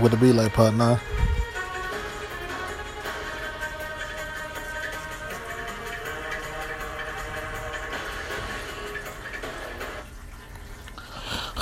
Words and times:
What 0.00 0.12
it 0.12 0.20
be 0.20 0.32
like, 0.32 0.52
partner? 0.52 1.00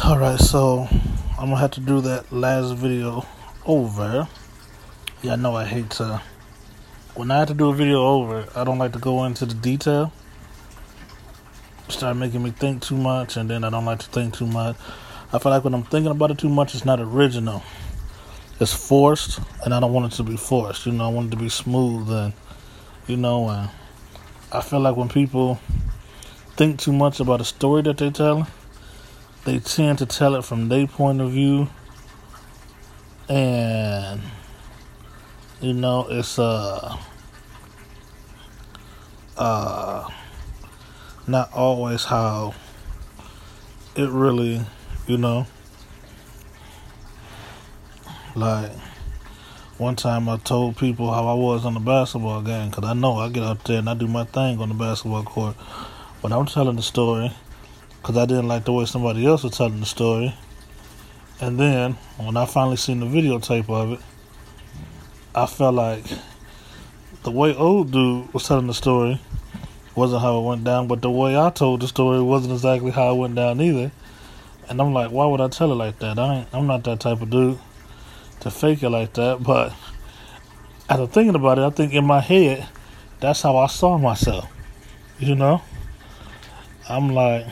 Alright, 0.05 0.39
so 0.39 0.87
I'm 1.39 1.47
gonna 1.47 1.57
have 1.57 1.71
to 1.73 1.81
do 1.81 2.03
that 2.03 2.31
last 2.31 2.75
video 2.75 3.27
over. 3.65 4.29
Yeah, 5.23 5.33
I 5.33 5.37
know 5.37 5.57
I 5.57 5.65
hate 5.65 5.89
to. 5.93 6.21
When 7.15 7.31
I 7.31 7.39
have 7.39 7.49
to 7.49 7.55
do 7.55 7.71
a 7.71 7.75
video 7.75 8.03
over, 8.03 8.47
I 8.55 8.65
don't 8.65 8.77
like 8.77 8.93
to 8.93 8.99
go 8.99 9.25
into 9.25 9.47
the 9.47 9.55
detail. 9.55 10.13
Start 11.89 12.19
making 12.19 12.43
me 12.43 12.51
think 12.51 12.83
too 12.83 12.99
much, 12.99 13.39
and 13.39 13.49
then 13.49 13.65
I 13.65 13.71
don't 13.71 13.87
like 13.87 14.01
to 14.01 14.07
think 14.09 14.35
too 14.35 14.47
much. 14.47 14.77
I 15.33 15.39
feel 15.39 15.51
like 15.51 15.65
when 15.65 15.73
I'm 15.73 15.85
thinking 15.85 16.13
about 16.13 16.31
it 16.31 16.39
too 16.39 16.51
much, 16.51 16.75
it's 16.75 16.85
not 16.85 17.01
original. 17.01 17.63
It's 18.59 18.73
forced, 18.73 19.39
and 19.65 19.75
I 19.75 19.81
don't 19.81 19.93
want 19.93 20.13
it 20.13 20.17
to 20.17 20.23
be 20.23 20.37
forced. 20.37 20.87
You 20.87 20.93
know, 20.93 21.05
I 21.05 21.09
want 21.09 21.29
it 21.29 21.37
to 21.37 21.43
be 21.43 21.51
smooth, 21.51 22.11
and 22.11 22.33
you 23.07 23.19
know, 23.19 23.49
and 23.51 23.69
I 24.51 24.63
feel 24.63 24.81
like 24.81 24.97
when 24.97 25.11
people 25.11 25.61
think 26.57 26.81
too 26.81 26.93
much 26.93 27.21
about 27.21 27.43
a 27.43 27.45
story 27.45 27.83
that 27.83 27.99
they 27.99 28.11
tell, 28.11 28.49
they 29.45 29.59
tend 29.59 29.99
to 29.99 30.07
tell 30.07 30.35
it 30.37 30.45
from 30.45 30.69
their 30.71 30.87
point 30.87 31.21
of 31.21 31.33
view, 31.33 31.69
and 33.29 34.23
you 35.61 35.75
know, 35.75 36.07
it's 36.09 36.39
uh 36.39 36.97
uh 39.37 40.09
not 41.27 41.53
always 41.53 42.05
how 42.05 42.55
it 43.97 44.09
really, 44.09 44.63
you 45.07 45.19
know. 45.19 45.47
Like 48.37 48.71
one 49.79 49.97
time 49.97 50.29
I 50.29 50.37
told 50.37 50.77
people 50.77 51.11
how 51.11 51.27
I 51.27 51.33
was 51.33 51.65
on 51.65 51.73
the 51.73 51.81
basketball 51.81 52.43
game 52.43 52.69
because 52.69 52.85
I 52.85 52.93
know 52.93 53.17
I 53.17 53.31
get 53.31 53.43
up 53.43 53.65
there 53.65 53.79
and 53.79 53.89
I 53.89 53.95
do 53.95 54.07
my 54.07 54.25
thing 54.25 54.61
on 54.61 54.69
the 54.69 54.75
basketball 54.75 55.23
court. 55.23 55.57
But 56.21 56.33
I'm 56.33 56.45
telling 56.45 56.77
the 56.77 56.83
story 56.83 57.33
because 58.03 58.19
I 58.19 58.27
didn't 58.27 58.47
like 58.47 58.67
the 58.67 58.75
way 58.75 58.85
somebody 58.85 59.25
else 59.25 59.43
was 59.43 59.57
telling 59.57 59.81
the 59.81 59.87
story. 59.87 60.35
And 61.41 61.59
then 61.59 61.93
when 62.19 62.37
I 62.37 62.45
finally 62.45 62.77
seen 62.77 63.01
the 63.01 63.07
videotape 63.07 63.71
of 63.71 63.93
it, 63.93 64.01
I 65.35 65.47
felt 65.47 65.75
like 65.75 66.05
the 67.23 67.31
way 67.31 67.55
old 67.57 67.91
dude 67.91 68.35
was 68.35 68.47
telling 68.47 68.67
the 68.67 68.75
story 68.75 69.19
wasn't 69.95 70.21
how 70.21 70.41
it 70.41 70.45
went 70.47 70.63
down, 70.63 70.89
but 70.89 71.01
the 71.01 71.11
way 71.11 71.39
I 71.39 71.49
told 71.49 71.81
the 71.81 71.89
story 71.89 72.21
wasn't 72.21 72.53
exactly 72.53 72.91
how 72.91 73.15
it 73.15 73.19
went 73.19 73.35
down 73.35 73.63
either. 73.63 73.93
And 74.69 74.79
I'm 74.79 74.93
like, 74.93 75.11
why 75.11 75.25
would 75.25 75.41
I 75.41 75.49
tell 75.49 75.73
it 75.73 75.77
like 75.77 76.01
that? 76.01 76.19
I 76.19 76.41
ain't, 76.41 76.49
I'm 76.53 76.67
not 76.67 76.85
that 76.85 77.01
type 77.01 77.23
of 77.23 77.31
dude 77.31 77.59
to 78.41 78.51
fake 78.51 78.83
it 78.83 78.91
like 78.91 79.15
that. 79.15 79.43
But 79.43 79.73
after 80.89 81.07
thinking 81.07 81.35
about 81.35 81.59
it, 81.59 81.63
I 81.63 81.71
think 81.71 81.93
in 81.93 82.05
my 82.05 82.21
head, 82.21 82.69
that's 83.21 83.43
how 83.43 83.57
I 83.57 83.67
saw 83.67 83.99
myself. 83.99 84.51
You 85.19 85.35
know, 85.35 85.63
I'm 86.89 87.11
like, 87.11 87.47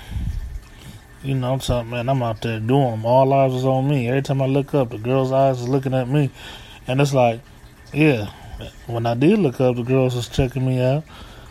you 1.23 1.35
know, 1.35 1.55
I'm 1.55 1.59
talking, 1.59 1.91
man, 1.91 2.09
I'm 2.09 2.23
out 2.23 2.43
there 2.43 2.61
doing 2.61 2.91
them. 2.91 3.07
All 3.07 3.33
eyes 3.33 3.55
is 3.55 3.65
on 3.65 3.89
me. 3.89 4.09
Every 4.09 4.23
time 4.23 4.43
I 4.43 4.47
look 4.47 4.75
up, 4.75 4.91
the 4.91 4.99
girl's 4.99 5.33
eyes 5.33 5.63
is 5.63 5.69
looking 5.69 5.95
at 5.95 6.09
me, 6.09 6.31
and 6.87 7.01
it's 7.01 7.15
like, 7.15 7.41
yeah. 7.93 8.31
When 8.87 9.07
I 9.07 9.15
did 9.15 9.39
look 9.39 9.61
up, 9.61 9.77
the 9.77 9.83
girls 9.83 10.15
was 10.15 10.29
checking 10.29 10.65
me 10.65 10.81
out 10.81 11.05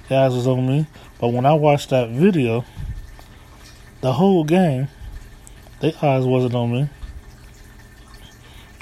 The 0.08 0.16
eyes 0.16 0.34
was 0.34 0.48
on 0.48 0.66
me. 0.66 0.88
But 1.20 1.30
when 1.30 1.46
I 1.46 1.54
watched 1.54 1.90
that 1.90 2.10
video, 2.10 2.66
the 4.02 4.14
whole 4.14 4.44
game, 4.44 4.88
their 5.80 5.94
eyes 6.02 6.26
wasn't 6.26 6.56
on 6.56 6.72
me. 6.72 6.90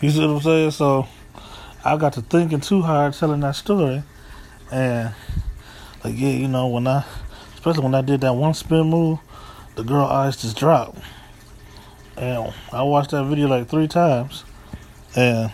You 0.02 0.10
see 0.10 0.20
what 0.20 0.38
I'm 0.38 0.42
saying? 0.42 0.72
So 0.72 1.08
I 1.86 1.96
got 1.96 2.14
to 2.14 2.22
thinking 2.22 2.60
too 2.60 2.82
hard 2.82 3.14
telling 3.14 3.42
that 3.42 3.56
story. 3.56 4.02
And 4.72 5.14
like 6.04 6.18
yeah, 6.18 6.30
you 6.30 6.48
know, 6.48 6.68
when 6.68 6.88
I 6.88 7.06
especially 7.54 7.84
when 7.84 7.94
I 7.94 8.02
did 8.02 8.22
that 8.22 8.34
one 8.34 8.56
spin 8.56 8.90
move, 8.90 9.20
the 9.76 9.84
girl 9.84 10.06
eyes 10.06 10.42
just 10.42 10.58
dropped. 10.58 10.98
And 12.18 12.52
I 12.74 12.82
watched 12.82 13.12
that 13.12 13.26
video 13.26 13.48
like 13.48 13.70
three 13.70 13.88
times. 13.88 14.44
And 15.16 15.52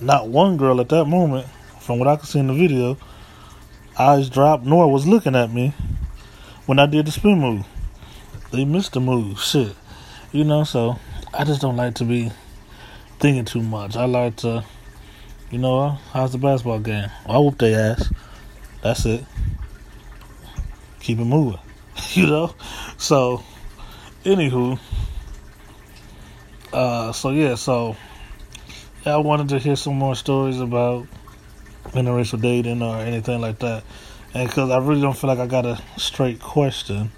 not 0.00 0.28
one 0.28 0.56
girl 0.56 0.80
at 0.80 0.88
that 0.90 1.06
moment, 1.06 1.48
from 1.80 1.98
what 1.98 2.06
I 2.06 2.14
could 2.14 2.28
see 2.28 2.38
in 2.38 2.46
the 2.46 2.54
video, 2.54 2.96
eyes 3.98 4.30
dropped, 4.30 4.64
nor 4.64 4.90
was 4.90 5.06
looking 5.06 5.34
at 5.34 5.52
me 5.52 5.74
when 6.66 6.78
I 6.78 6.86
did 6.86 7.06
the 7.06 7.10
spin 7.10 7.40
move. 7.40 7.66
They 8.52 8.64
missed 8.64 8.92
the 8.92 9.00
move. 9.00 9.40
Shit. 9.40 9.74
You 10.32 10.44
know, 10.44 10.62
so 10.62 10.96
I 11.32 11.44
just 11.44 11.60
don't 11.60 11.76
like 11.76 11.94
to 11.96 12.04
be 12.04 12.32
thinking 13.20 13.44
too 13.44 13.62
much. 13.62 13.96
I 13.96 14.06
like 14.06 14.36
to, 14.36 14.64
you 15.50 15.58
know, 15.58 15.90
how's 16.12 16.32
the 16.32 16.38
basketball 16.38 16.80
game? 16.80 17.08
I 17.24 17.38
whoop 17.38 17.58
their 17.58 17.92
ass. 17.92 18.12
That's 18.82 19.06
it. 19.06 19.24
Keep 20.98 21.20
it 21.20 21.24
moving. 21.24 21.60
you 22.12 22.26
know? 22.26 22.54
So, 22.98 23.44
anywho, 24.24 24.78
uh, 26.72 27.12
so 27.12 27.30
yeah, 27.30 27.54
so 27.54 27.96
yeah, 29.06 29.14
I 29.14 29.18
wanted 29.18 29.48
to 29.50 29.58
hear 29.60 29.76
some 29.76 29.96
more 29.96 30.16
stories 30.16 30.60
about 30.60 31.06
interracial 31.92 32.40
dating 32.40 32.82
or 32.82 32.96
anything 32.96 33.40
like 33.40 33.60
that. 33.60 33.84
And 34.34 34.48
because 34.48 34.70
I 34.70 34.78
really 34.78 35.00
don't 35.00 35.16
feel 35.16 35.28
like 35.28 35.38
I 35.38 35.46
got 35.46 35.64
a 35.64 35.80
straight 35.96 36.40
question, 36.40 37.12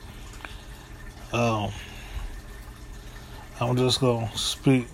um, 1.32 1.70
I'm 3.68 3.76
just 3.76 4.00
to 4.00 4.28
speak. 4.34 4.86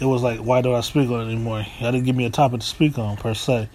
It 0.00 0.04
was 0.04 0.22
like, 0.22 0.40
why 0.40 0.60
don't 0.60 0.74
I 0.74 0.80
speak 0.80 1.10
on 1.10 1.20
it 1.20 1.32
anymore? 1.32 1.64
I 1.80 1.90
didn't 1.90 2.04
give 2.04 2.16
me 2.16 2.24
a 2.24 2.30
topic 2.30 2.60
to 2.60 2.66
speak 2.66 2.98
on, 2.98 3.16
per 3.16 3.34
se. 3.34 3.68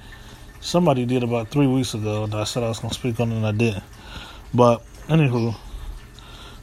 Somebody 0.62 1.06
did 1.06 1.24
about 1.24 1.50
three 1.50 1.68
weeks 1.68 1.94
ago, 1.94 2.24
and 2.24 2.34
I 2.34 2.46
said 2.46 2.64
I 2.64 2.70
was 2.70 2.80
to 2.80 2.94
speak 2.94 3.20
on 3.20 3.32
it, 3.32 3.36
and 3.36 3.46
I 3.46 3.52
didn't. 3.52 3.84
But, 4.54 4.82
anywho, 5.08 5.56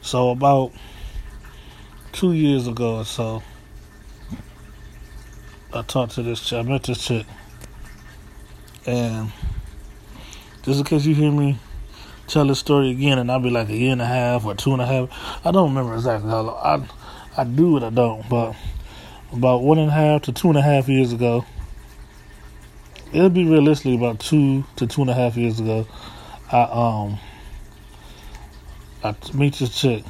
so 0.01 0.31
about 0.31 0.71
two 2.11 2.33
years 2.33 2.67
ago 2.67 2.97
or 2.97 3.05
so, 3.05 3.43
I 5.73 5.83
talked 5.83 6.13
to 6.13 6.23
this 6.23 6.41
chick. 6.41 6.59
I 6.59 6.63
met 6.63 6.83
this 6.83 7.05
chick 7.05 7.25
and 8.85 9.31
just 10.63 10.79
in 10.79 10.85
case 10.85 11.05
you 11.05 11.13
hear 11.13 11.31
me 11.31 11.57
tell 12.27 12.45
this 12.47 12.59
story 12.59 12.91
again, 12.91 13.19
and 13.19 13.31
I'll 13.31 13.39
be 13.39 13.49
like 13.49 13.69
a 13.69 13.75
year 13.75 13.91
and 13.91 14.01
a 14.01 14.05
half 14.05 14.45
or 14.45 14.55
two 14.55 14.73
and 14.73 14.81
a 14.81 14.85
half. 14.85 15.45
I 15.45 15.51
don't 15.51 15.69
remember 15.69 15.95
exactly 15.95 16.29
how 16.29 16.41
long. 16.41 16.57
I 16.57 17.00
I 17.37 17.43
do 17.43 17.77
it, 17.77 17.83
I 17.83 17.89
don't. 17.89 18.27
But 18.27 18.55
about 19.31 19.63
one 19.63 19.77
and 19.77 19.89
a 19.89 19.93
half 19.93 20.23
to 20.23 20.31
two 20.31 20.49
and 20.49 20.57
a 20.57 20.61
half 20.61 20.89
years 20.89 21.13
ago, 21.13 21.45
it'll 23.13 23.29
be 23.29 23.45
realistically 23.45 23.95
about 23.95 24.19
two 24.19 24.65
to 24.77 24.87
two 24.87 25.01
and 25.01 25.09
a 25.09 25.13
half 25.13 25.37
years 25.37 25.59
ago. 25.59 25.87
I 26.51 26.61
um 26.63 27.19
I 29.03 29.15
meet 29.33 29.55
this 29.55 29.73
chick, 29.73 30.03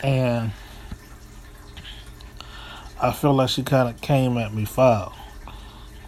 and 0.00 0.52
I 3.00 3.12
feel 3.12 3.34
like 3.34 3.50
she 3.50 3.62
kind 3.62 3.88
of 3.88 4.00
came 4.00 4.38
at 4.38 4.52
me 4.52 4.64
foul. 4.64 5.14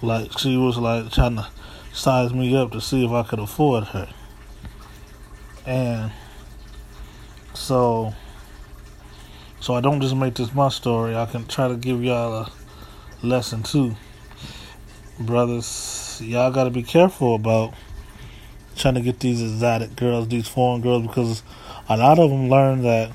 Like 0.03 0.39
she 0.39 0.57
was 0.57 0.79
like 0.79 1.13
trying 1.13 1.37
to 1.37 1.47
size 1.93 2.33
me 2.33 2.57
up 2.57 2.73
to 2.73 2.81
see 2.81 3.05
if 3.05 3.11
I 3.11 3.23
could 3.23 3.39
afford 3.39 3.85
her. 3.85 4.09
And 5.67 6.11
so 7.53 8.15
so 9.61 9.75
I 9.75 9.81
don't 9.81 10.01
just 10.01 10.17
make 10.17 10.35
this 10.35 10.55
my 10.55 10.69
story, 10.69 11.15
I 11.15 11.27
can 11.27 11.47
try 11.47 11.69
to 11.69 11.77
give 11.77 12.03
y'all 12.03 12.33
a 12.33 12.53
lesson 13.23 13.63
too. 13.63 13.95
Brothers, 15.19 16.21
y'all 16.25 16.51
gotta 16.51 16.71
be 16.71 16.83
careful 16.83 17.35
about 17.35 17.75
trying 18.77 18.95
to 18.95 19.01
get 19.01 19.21
these 19.21 19.43
exotic 19.43 19.95
girls, 19.97 20.29
these 20.29 20.49
foreign 20.49 20.81
girls, 20.81 21.07
because 21.07 21.43
a 21.89 21.97
lot 21.97 22.19
of 22.19 22.31
them 22.31 22.49
learn 22.49 22.83
that 22.83 23.13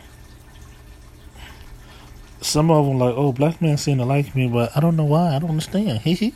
some 2.42 2.70
of 2.70 2.86
them 2.86 3.00
like, 3.00 3.16
oh, 3.18 3.32
black 3.32 3.60
men 3.62 3.78
seem 3.78 3.98
to 3.98 4.06
like 4.06 4.36
me, 4.36 4.48
but 4.48 4.76
I 4.78 4.80
don't 4.80 4.96
know 4.96 5.06
why. 5.06 5.36
I 5.36 5.40
don't 5.40 5.50
understand. 5.50 6.02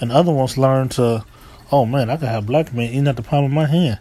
And 0.00 0.12
other 0.12 0.32
ones 0.32 0.56
learn 0.56 0.88
to, 0.90 1.24
oh 1.72 1.84
man, 1.84 2.08
I 2.08 2.16
can 2.16 2.28
have 2.28 2.46
black 2.46 2.72
men 2.72 2.90
eating 2.90 3.08
at 3.08 3.16
the 3.16 3.22
palm 3.22 3.44
of 3.44 3.50
my 3.50 3.66
hand. 3.66 3.98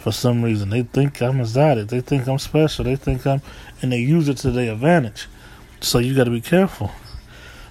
For 0.00 0.12
some 0.12 0.42
reason, 0.42 0.70
they 0.70 0.82
think 0.82 1.20
I'm 1.20 1.40
exotic. 1.40 1.88
They 1.88 2.00
think 2.00 2.28
I'm 2.28 2.38
special. 2.38 2.84
They 2.84 2.96
think 2.96 3.26
I'm, 3.26 3.42
and 3.82 3.92
they 3.92 3.98
use 3.98 4.28
it 4.28 4.38
to 4.38 4.50
their 4.50 4.72
advantage. 4.72 5.26
So 5.80 5.98
you 5.98 6.14
got 6.14 6.24
to 6.24 6.30
be 6.30 6.40
careful. 6.40 6.90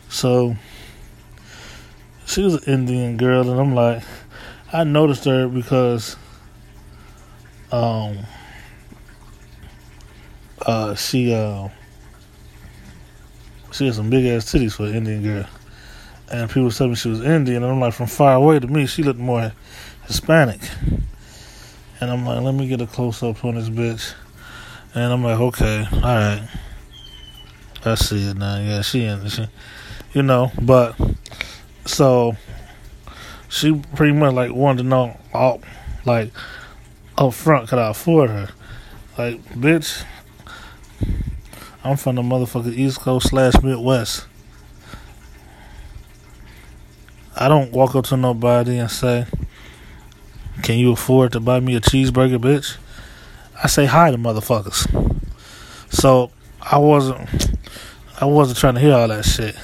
So 0.09 0.55
she 2.25 2.41
was 2.41 2.55
an 2.55 2.73
Indian 2.73 3.17
girl, 3.17 3.49
and 3.49 3.59
I'm 3.59 3.73
like, 3.73 4.03
I 4.71 4.83
noticed 4.83 5.25
her 5.25 5.47
because, 5.47 6.15
um, 7.71 8.19
uh, 10.65 10.95
she 10.95 11.33
uh, 11.33 11.69
she 13.71 13.85
had 13.85 13.95
some 13.95 14.09
big 14.09 14.25
ass 14.25 14.51
titties 14.51 14.73
for 14.73 14.85
an 14.85 14.95
Indian 14.95 15.23
girl 15.23 15.47
and 16.29 16.49
people 16.49 16.71
told 16.71 16.91
me 16.91 16.95
she 16.95 17.09
was 17.09 17.21
Indian, 17.21 17.63
and 17.63 17.71
I'm 17.71 17.79
like, 17.79 17.93
from 17.93 18.07
far 18.07 18.35
away 18.35 18.59
to 18.59 18.67
me, 18.67 18.85
she 18.85 19.03
looked 19.03 19.19
more 19.19 19.53
Hispanic. 20.05 20.59
And 21.99 22.11
I'm 22.11 22.25
like, 22.25 22.41
let 22.41 22.53
me 22.53 22.67
get 22.67 22.81
a 22.81 22.87
close 22.87 23.23
up 23.23 23.43
on 23.43 23.55
this 23.55 23.69
bitch. 23.69 24.13
And 24.93 25.11
I'm 25.11 25.23
like, 25.23 25.39
okay, 25.39 25.85
all 25.93 26.01
right. 26.01 26.47
I 27.85 27.95
see 27.95 28.29
it 28.29 28.37
now. 28.37 28.59
Yeah, 28.59 28.81
she 28.81 29.05
in 29.05 29.27
she, 29.29 29.47
you 30.13 30.23
know, 30.23 30.51
but 30.61 30.95
so 31.85 32.35
she 33.47 33.81
pretty 33.95 34.13
much 34.13 34.33
like 34.33 34.51
wanted 34.51 34.83
to 34.83 34.89
know 34.89 35.17
all 35.33 35.61
like 36.05 36.31
up 37.17 37.33
front 37.33 37.69
could 37.69 37.79
I 37.79 37.89
afford 37.89 38.29
her? 38.29 38.49
Like, 39.17 39.43
bitch, 39.49 40.03
I'm 41.83 41.97
from 41.97 42.15
the 42.15 42.21
motherfucking 42.21 42.73
East 42.73 42.99
Coast 42.99 43.29
slash 43.29 43.53
Midwest. 43.63 44.27
I 47.35 47.47
don't 47.47 47.71
walk 47.71 47.95
up 47.95 48.05
to 48.05 48.17
nobody 48.17 48.77
and 48.77 48.91
say, 48.91 49.25
Can 50.63 50.77
you 50.79 50.91
afford 50.91 51.31
to 51.33 51.39
buy 51.39 51.59
me 51.59 51.75
a 51.75 51.81
cheeseburger, 51.81 52.37
bitch? 52.37 52.77
I 53.63 53.67
say 53.67 53.85
hi 53.85 54.11
to 54.11 54.17
motherfuckers. 54.17 54.87
So 55.89 56.31
I 56.61 56.77
wasn't 56.77 57.57
I 58.19 58.25
wasn't 58.25 58.57
trying 58.59 58.75
to 58.75 58.79
hear 58.79 58.93
all 58.93 59.07
that 59.07 59.25
shit. 59.25 59.55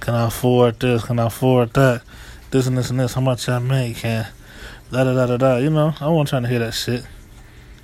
Can 0.00 0.14
I 0.14 0.26
afford 0.26 0.80
this? 0.80 1.04
Can 1.04 1.18
I 1.18 1.26
afford 1.26 1.72
that? 1.74 2.02
This 2.50 2.66
and 2.66 2.76
this 2.76 2.90
and 2.90 2.98
this. 3.00 3.14
How 3.14 3.20
much 3.20 3.48
I 3.48 3.58
make? 3.58 3.96
Can 3.96 4.26
da 4.90 5.04
da 5.04 5.14
da 5.14 5.26
da 5.26 5.36
da. 5.36 5.56
You 5.56 5.70
know, 5.70 5.94
I 6.00 6.08
wasn't 6.08 6.28
trying 6.28 6.42
to 6.44 6.48
hear 6.48 6.60
that 6.60 6.74
shit. 6.74 7.04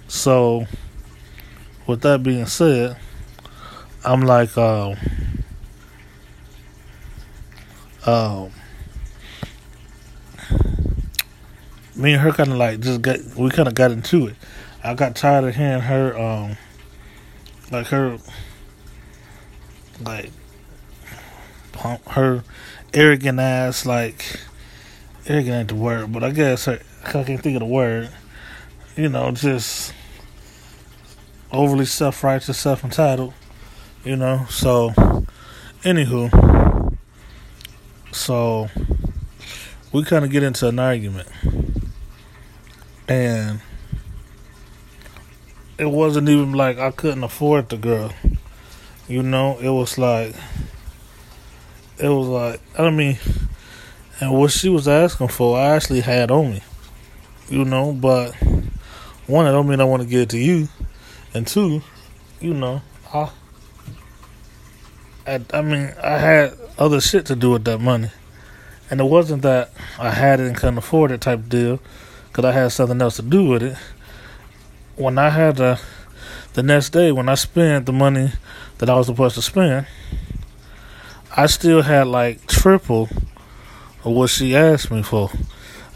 So, 0.08 0.67
with 1.87 2.02
that 2.02 2.23
being 2.23 2.46
said, 2.46 2.96
I'm 4.05 4.23
like, 4.23 4.56
uh, 4.56 4.94
uh, 8.05 8.49
me 11.94 12.12
and 12.15 12.23
her 12.23 12.33
kind 12.33 12.50
of 12.50 12.59
like 12.59 12.81
just 12.81 13.03
got 13.03 13.19
we 13.37 13.50
kind 13.50 13.69
of 13.69 13.75
got 13.75 13.91
into 13.91 14.27
it. 14.27 14.37
I 14.85 14.94
got 14.94 15.15
tired 15.15 15.44
of 15.44 15.55
hearing 15.55 15.83
her, 15.83 16.19
um, 16.19 16.56
like 17.71 17.87
her, 17.89 18.19
like 20.05 20.31
her 22.09 22.43
arrogant 22.93 23.39
ass, 23.39 23.87
like 23.87 24.41
arrogant 25.27 25.55
ain't 25.55 25.69
the 25.69 25.75
word, 25.77 26.12
but 26.12 26.25
I 26.25 26.31
guess 26.31 26.65
her 26.65 26.81
I 27.05 27.11
can't 27.11 27.41
think 27.41 27.56
of 27.56 27.61
the 27.61 27.67
word. 27.67 28.11
You 28.97 29.09
know, 29.09 29.31
just 29.31 29.94
overly 31.53 31.85
self 31.85 32.23
righteous, 32.25 32.59
self 32.59 32.85
entitled. 32.85 33.35
You 34.05 34.17
know, 34.17 34.47
so 34.50 34.91
anywho, 35.83 36.97
so 38.11 38.69
we 39.93 40.03
kind 40.05 40.25
of 40.25 40.31
get 40.31 40.43
into 40.43 40.67
an 40.67 40.79
argument, 40.79 41.29
and 43.08 43.60
it 45.78 45.87
wasn't 45.87 46.28
even 46.28 46.52
like 46.52 46.78
I 46.78 46.90
couldn't 46.90 47.25
afford 47.25 47.69
the 47.69 47.76
girl. 47.76 48.12
You 49.08 49.22
know, 49.22 49.58
it 49.58 49.70
was 49.70 49.99
like 49.99 50.34
it 51.99 52.08
was 52.08 52.28
like 52.28 52.60
I 52.78 52.90
mean, 52.90 53.19
and 54.20 54.32
what 54.32 54.50
she 54.50 54.69
was 54.69 54.88
asking 54.88 55.28
for, 55.28 55.58
I 55.58 55.75
actually 55.75 56.00
had 56.00 56.31
on 56.31 56.52
me 56.52 56.62
you 57.52 57.66
know, 57.66 57.93
but 57.93 58.34
one, 59.26 59.46
I 59.46 59.52
don't 59.52 59.69
mean 59.69 59.81
I 59.81 59.84
want 59.84 60.02
to 60.02 60.08
give 60.08 60.22
it 60.22 60.31
to 60.31 60.38
you, 60.38 60.69
and 61.34 61.46
two, 61.46 61.82
you 62.40 62.55
know, 62.55 62.81
I, 63.12 63.31
I, 65.26 65.40
I 65.52 65.60
mean, 65.60 65.93
I 66.02 66.16
had 66.16 66.55
other 66.78 67.00
shit 67.00 67.26
to 67.26 67.37
do 67.37 67.50
with 67.50 67.64
that 67.64 67.78
money, 67.78 68.10
and 68.90 69.00
it 69.00 69.05
wasn't 69.05 69.43
that 69.43 69.70
I 69.98 70.10
had 70.10 70.40
it 70.40 70.46
and 70.46 70.56
couldn't 70.56 70.78
afford 70.78 71.10
it 71.10 71.20
type 71.20 71.46
deal, 71.48 71.78
because 72.32 72.46
I 72.46 72.52
had 72.52 72.73
something 72.73 73.02
else 73.02 73.17
to 73.17 73.23
do 73.23 73.44
with 73.44 73.62
it. 73.62 73.76
When 74.96 75.19
I 75.19 75.29
had 75.29 75.56
the, 75.56 75.79
the 76.55 76.62
next 76.62 76.90
day, 76.90 77.12
when 77.12 77.29
I 77.29 77.34
spent 77.34 77.84
the 77.84 77.93
money 77.93 78.32
that 78.79 78.88
I 78.88 78.94
was 78.94 79.06
supposed 79.06 79.34
to 79.34 79.43
spend, 79.43 79.87
I 81.37 81.44
still 81.44 81.82
had 81.82 82.06
like 82.06 82.46
triple 82.46 83.11
of 84.02 84.12
what 84.12 84.31
she 84.31 84.56
asked 84.56 84.90
me 84.90 85.02
for. 85.02 85.31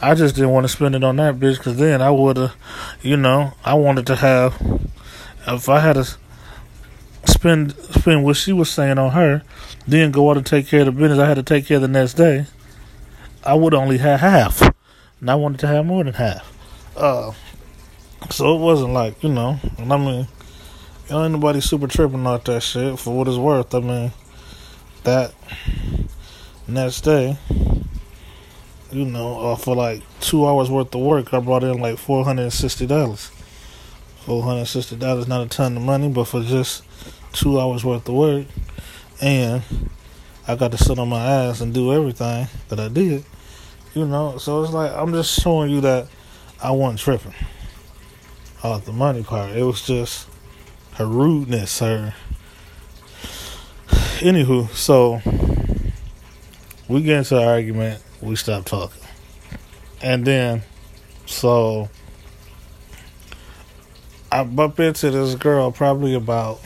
I 0.02 0.14
just 0.14 0.34
didn't 0.34 0.50
want 0.50 0.64
to 0.64 0.68
spend 0.68 0.94
it 0.94 1.02
on 1.02 1.16
that 1.16 1.36
bitch 1.36 1.56
because 1.56 1.78
then 1.78 2.02
I 2.02 2.10
would 2.10 2.36
have, 2.36 2.54
you 3.00 3.16
know, 3.16 3.54
I 3.64 3.72
wanted 3.72 4.06
to 4.08 4.16
have, 4.16 4.60
if 5.46 5.70
I 5.70 5.80
had 5.80 5.94
to 5.94 6.04
spend 7.24 7.72
spend 7.72 8.24
what 8.24 8.36
she 8.36 8.52
was 8.52 8.68
saying 8.68 8.98
on 8.98 9.12
her, 9.12 9.42
then 9.86 10.10
go 10.10 10.28
out 10.30 10.36
and 10.36 10.44
take 10.44 10.68
care 10.68 10.80
of 10.80 10.86
the 10.86 10.92
business 10.92 11.18
I 11.18 11.28
had 11.28 11.36
to 11.36 11.42
take 11.42 11.64
care 11.64 11.76
of 11.76 11.82
the 11.82 11.88
next 11.88 12.14
day, 12.14 12.44
I 13.42 13.54
would 13.54 13.72
only 13.72 13.96
have 13.98 14.20
half. 14.20 14.65
And 15.20 15.30
I 15.30 15.34
wanted 15.34 15.60
to 15.60 15.66
have 15.66 15.86
more 15.86 16.04
than 16.04 16.14
half. 16.14 16.52
Uh, 16.96 17.32
so 18.30 18.56
it 18.56 18.60
wasn't 18.60 18.92
like, 18.92 19.22
you 19.22 19.30
know, 19.30 19.58
and 19.78 19.92
I 19.92 19.96
mean, 19.96 20.28
you 21.08 21.16
ain't 21.18 21.32
nobody 21.32 21.60
super 21.60 21.86
tripping 21.86 22.26
off 22.26 22.44
that 22.44 22.62
shit 22.62 22.98
for 22.98 23.16
what 23.16 23.28
it's 23.28 23.36
worth. 23.36 23.74
I 23.74 23.80
mean, 23.80 24.12
that 25.04 25.34
next 26.66 27.02
day, 27.02 27.38
you 28.90 29.04
know, 29.04 29.52
uh, 29.52 29.56
for 29.56 29.76
like 29.76 30.02
two 30.20 30.46
hours 30.46 30.70
worth 30.70 30.94
of 30.94 31.00
work, 31.00 31.32
I 31.32 31.40
brought 31.40 31.64
in 31.64 31.78
like 31.80 31.98
four 31.98 32.24
hundred 32.24 32.42
and 32.44 32.52
sixty 32.52 32.86
dollars. 32.86 33.30
Four 34.24 34.42
hundred 34.42 34.60
and 34.60 34.68
sixty 34.68 34.96
dollars, 34.96 35.28
not 35.28 35.46
a 35.46 35.48
ton 35.48 35.76
of 35.76 35.82
money, 35.82 36.08
but 36.08 36.24
for 36.24 36.42
just 36.42 36.82
two 37.32 37.60
hours 37.60 37.84
worth 37.84 38.08
of 38.08 38.14
work, 38.14 38.46
and 39.20 39.62
I 40.48 40.56
got 40.56 40.72
to 40.72 40.78
sit 40.78 40.98
on 40.98 41.08
my 41.08 41.24
ass 41.24 41.60
and 41.60 41.72
do 41.72 41.92
everything 41.92 42.48
that 42.68 42.80
I 42.80 42.88
did. 42.88 43.24
You 43.96 44.04
know, 44.04 44.36
so 44.36 44.62
it's 44.62 44.74
like 44.74 44.92
I'm 44.92 45.10
just 45.14 45.40
showing 45.40 45.70
you 45.70 45.80
that 45.80 46.08
I 46.62 46.70
wasn't 46.70 47.00
tripping 47.00 47.32
off 48.62 48.84
the 48.84 48.92
money 48.92 49.22
part. 49.22 49.52
It 49.52 49.62
was 49.62 49.86
just 49.86 50.28
her 50.96 51.06
rudeness, 51.06 51.78
her. 51.78 52.14
Anywho, 54.20 54.68
so 54.68 55.22
we 56.88 57.04
get 57.04 57.16
into 57.16 57.38
an 57.38 57.48
argument 57.48 58.02
we 58.20 58.36
stop 58.36 58.66
talking. 58.66 59.02
And 60.02 60.26
then, 60.26 60.62
so 61.24 61.88
I 64.30 64.44
bump 64.44 64.78
into 64.78 65.10
this 65.10 65.36
girl 65.36 65.72
probably 65.72 66.12
about 66.12 66.60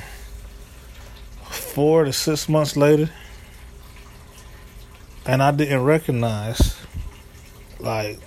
four 1.44 2.02
to 2.06 2.12
six 2.12 2.48
months 2.48 2.76
later, 2.76 3.08
and 5.24 5.40
I 5.40 5.52
didn't 5.52 5.84
recognize, 5.84 6.79
like, 7.82 8.18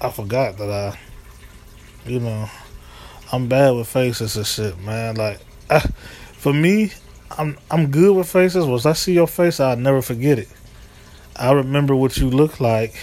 I 0.00 0.10
forgot 0.10 0.58
that 0.58 0.70
I, 0.70 0.98
you 2.08 2.20
know, 2.20 2.48
I'm 3.32 3.48
bad 3.48 3.70
with 3.70 3.88
faces 3.88 4.36
and 4.36 4.46
shit, 4.46 4.78
man. 4.80 5.16
Like, 5.16 5.40
I, 5.70 5.80
for 5.80 6.52
me, 6.52 6.92
I'm 7.36 7.58
I'm 7.70 7.90
good 7.90 8.16
with 8.16 8.30
faces. 8.30 8.66
Once 8.66 8.86
I 8.86 8.92
see 8.92 9.14
your 9.14 9.26
face, 9.26 9.60
I'll 9.60 9.76
never 9.76 10.02
forget 10.02 10.38
it. 10.38 10.48
I 11.36 11.52
remember 11.52 11.96
what 11.96 12.16
you 12.16 12.30
look 12.30 12.60
like, 12.60 12.94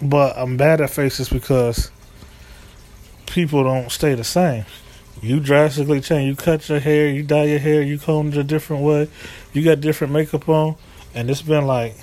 but 0.00 0.36
I'm 0.38 0.56
bad 0.56 0.80
at 0.80 0.90
faces 0.90 1.28
because 1.28 1.90
people 3.26 3.64
don't 3.64 3.90
stay 3.90 4.14
the 4.14 4.24
same. 4.24 4.64
You 5.20 5.38
drastically 5.38 6.00
change. 6.00 6.28
You 6.28 6.36
cut 6.36 6.68
your 6.68 6.80
hair, 6.80 7.08
you 7.08 7.22
dye 7.22 7.44
your 7.44 7.58
hair, 7.58 7.82
you 7.82 7.98
comb 7.98 8.28
it 8.28 8.36
a 8.36 8.44
different 8.44 8.82
way, 8.82 9.08
you 9.52 9.62
got 9.62 9.80
different 9.80 10.12
makeup 10.12 10.48
on, 10.48 10.76
and 11.14 11.28
it's 11.30 11.42
been 11.42 11.66
like 11.66 11.94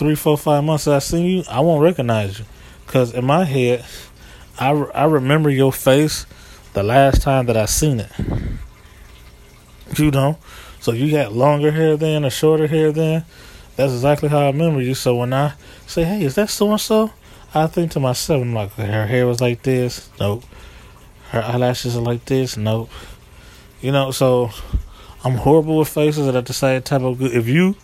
three, 0.00 0.14
four, 0.14 0.38
five 0.38 0.64
months 0.64 0.88
I 0.88 0.98
seen 0.98 1.26
you. 1.26 1.44
I 1.46 1.60
won't 1.60 1.82
recognize 1.82 2.38
you 2.38 2.46
because 2.86 3.12
in 3.12 3.26
my 3.26 3.44
head, 3.44 3.84
I 4.58 4.70
I 4.70 5.04
remember 5.04 5.50
your 5.50 5.74
face 5.74 6.24
the 6.72 6.82
last 6.82 7.20
time 7.20 7.44
that 7.46 7.56
I 7.58 7.66
seen 7.66 8.00
it. 8.00 8.10
You 9.98 10.10
know, 10.10 10.38
so 10.80 10.92
you 10.92 11.10
got 11.10 11.34
longer 11.34 11.70
hair 11.70 11.98
then 11.98 12.24
or 12.24 12.30
shorter 12.30 12.66
hair 12.66 12.92
then. 12.92 13.26
That's 13.76 13.92
exactly 13.92 14.30
how 14.30 14.38
I 14.38 14.46
remember 14.46 14.80
you. 14.80 14.94
So 14.94 15.16
when 15.16 15.34
I 15.34 15.52
say, 15.86 16.04
"Hey, 16.04 16.24
is 16.24 16.34
that 16.36 16.48
so 16.48 16.70
and 16.70 16.80
so?" 16.80 17.12
I 17.52 17.66
think 17.66 17.90
to 17.92 18.00
myself, 18.00 18.40
I'm 18.40 18.54
like, 18.54 18.72
her 18.72 19.06
hair 19.06 19.26
was 19.26 19.42
like 19.42 19.64
this. 19.64 20.08
Nope. 20.18 20.44
Her 21.32 21.42
eyelashes 21.42 21.94
are 21.94 22.00
like 22.00 22.24
this. 22.24 22.56
Nope. 22.56 22.88
You 23.82 23.92
know, 23.92 24.12
so 24.12 24.50
I'm 25.24 25.34
horrible 25.34 25.76
with 25.76 25.88
faces, 25.88 26.26
and 26.26 26.38
at 26.38 26.46
the 26.46 26.54
same 26.54 26.80
time, 26.80 27.04
I'm 27.04 27.16
good. 27.16 27.32
If 27.32 27.48
you 27.48 27.76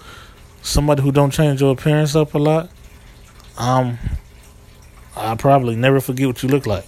somebody 0.67 1.03
who 1.03 1.13
don't 1.13 1.31
change 1.31 1.61
your 1.61 1.73
appearance 1.73 2.17
up 2.17 2.35
a 2.35 2.39
lot, 2.39 2.69
um, 3.57 3.99
I 5.17 5.35
probably 5.37 5.77
never 5.77 6.01
forget 6.01 6.27
what 6.27 6.43
you 6.43 6.49
look 6.49 6.67
like. 6.67 6.85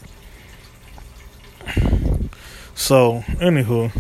So, 2.75 3.25
anywho, 3.41 3.91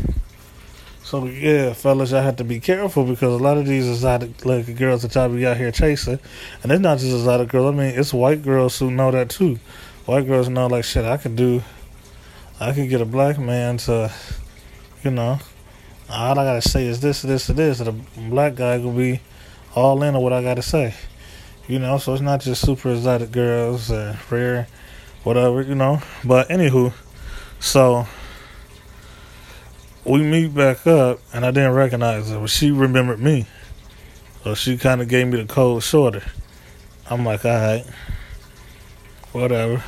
so 1.03 1.27
yeah, 1.27 1.73
fellas, 1.73 2.11
y'all 2.11 2.23
have 2.23 2.37
to 2.37 2.45
be 2.45 2.61
careful 2.61 3.05
because 3.05 3.41
a 3.41 3.43
lot 3.43 3.57
of 3.57 3.67
these 3.67 3.89
exotic 3.89 4.45
like 4.45 4.77
girls 4.77 5.03
that 5.03 5.15
y'all 5.15 5.29
be 5.29 5.47
out 5.47 5.57
here 5.57 5.73
chasing, 5.73 6.19
and 6.63 6.73
it's 6.73 6.81
not 6.81 6.99
just 6.99 7.13
exotic 7.13 7.49
girls. 7.49 7.75
I 7.75 7.77
mean, 7.77 7.99
it's 7.99 8.13
white 8.13 8.43
girls 8.43 8.79
who 8.79 8.91
know 8.91 9.11
that 9.11 9.31
too. 9.31 9.59
White 10.07 10.27
girls 10.27 10.49
know 10.49 10.67
like 10.67 10.85
shit. 10.85 11.05
I 11.05 11.17
could 11.17 11.37
do, 11.37 11.63
I 12.61 12.73
could 12.73 12.89
get 12.89 13.01
a 13.01 13.07
black 13.07 13.39
man 13.39 13.79
to, 13.79 14.13
you 15.03 15.11
know, 15.11 15.39
all 16.11 16.39
I 16.39 16.45
gotta 16.45 16.63
say 16.63 16.87
is 16.87 17.01
this, 17.01 17.23
this, 17.23 17.47
this, 17.47 17.81
and 17.81 17.89
a 17.89 18.21
black 18.29 18.55
guy 18.55 18.79
will 18.79 18.93
be 18.93 19.21
all 19.75 20.03
in 20.03 20.15
on 20.15 20.23
what 20.23 20.33
I 20.33 20.43
gotta 20.43 20.63
say. 20.63 20.95
You 21.67 21.79
know, 21.79 21.99
so 21.99 22.15
it's 22.15 22.23
not 22.23 22.41
just 22.41 22.65
super 22.65 22.91
exotic 22.91 23.31
girls 23.31 23.91
or 23.91 24.19
rare, 24.31 24.69
whatever, 25.23 25.63
you 25.63 25.75
know. 25.75 26.01
But 26.25 26.49
anywho, 26.49 26.93
so 27.61 28.07
we 30.05 30.23
meet 30.23 30.55
back 30.55 30.87
up, 30.87 31.21
and 31.33 31.45
I 31.45 31.51
didn't 31.51 31.75
recognize 31.75 32.31
her, 32.31 32.41
but 32.41 32.51
she 32.51 32.71
remembered 32.71 33.21
me. 33.21 33.47
So 34.45 34.55
she 34.55 34.79
kind 34.79 35.03
of 35.03 35.09
gave 35.09 35.29
me 35.29 35.43
the 35.43 35.47
cold 35.47 35.83
shoulder. 35.83 36.23
I'm 37.11 37.25
like, 37.25 37.45
all 37.45 37.51
right, 37.51 37.85
whatever. 39.33 39.83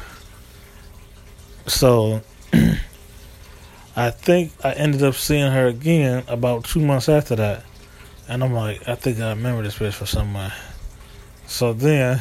So 1.66 2.20
I 3.96 4.10
think 4.10 4.52
I 4.62 4.72
ended 4.72 5.02
up 5.02 5.14
seeing 5.14 5.50
her 5.50 5.66
again 5.66 6.24
about 6.28 6.64
two 6.64 6.80
months 6.80 7.08
after 7.08 7.36
that. 7.36 7.64
And 8.30 8.44
I'm 8.44 8.52
like, 8.52 8.88
I 8.88 8.94
think 8.94 9.18
I 9.18 9.30
remember 9.30 9.64
this 9.64 9.76
bitch 9.76 9.94
from 9.94 10.06
somewhere. 10.06 10.52
So 11.48 11.72
then 11.72 12.20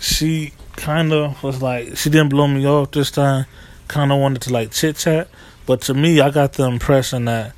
she 0.00 0.52
kind 0.72 1.12
of 1.12 1.40
was 1.40 1.62
like, 1.62 1.96
she 1.96 2.10
didn't 2.10 2.30
blow 2.30 2.48
me 2.48 2.66
off 2.66 2.90
this 2.90 3.12
time. 3.12 3.46
Kind 3.86 4.10
of 4.10 4.18
wanted 4.18 4.42
to 4.42 4.52
like 4.52 4.72
chit 4.72 4.96
chat. 4.96 5.28
But 5.66 5.82
to 5.82 5.94
me, 5.94 6.20
I 6.20 6.30
got 6.30 6.54
the 6.54 6.64
impression 6.64 7.26
that, 7.26 7.54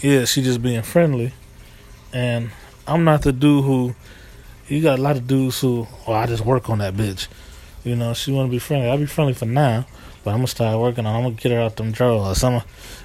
yeah, 0.00 0.24
she 0.24 0.40
just 0.40 0.62
being 0.62 0.80
friendly. 0.80 1.34
And 2.14 2.48
I'm 2.86 3.04
not 3.04 3.22
the 3.22 3.32
dude 3.32 3.62
who, 3.62 3.94
you 4.66 4.80
got 4.80 4.98
a 4.98 5.02
lot 5.02 5.16
of 5.16 5.26
dudes 5.26 5.60
who, 5.60 5.86
oh, 6.06 6.14
I 6.14 6.24
just 6.24 6.46
work 6.46 6.70
on 6.70 6.78
that 6.78 6.94
bitch. 6.94 7.28
You 7.84 7.94
know, 7.94 8.14
she 8.14 8.32
want 8.32 8.48
to 8.48 8.50
be 8.50 8.58
friendly. 8.58 8.88
I'll 8.88 8.96
be 8.96 9.04
friendly 9.04 9.34
for 9.34 9.44
now, 9.44 9.84
but 10.24 10.30
I'm 10.30 10.38
gonna 10.38 10.46
start 10.46 10.80
working 10.80 11.04
on. 11.04 11.14
I'm 11.14 11.22
gonna 11.24 11.34
get 11.34 11.52
her 11.52 11.60
out 11.60 11.72
of 11.72 11.76
them 11.76 11.92
drawers. 11.92 12.38
Some, 12.38 12.62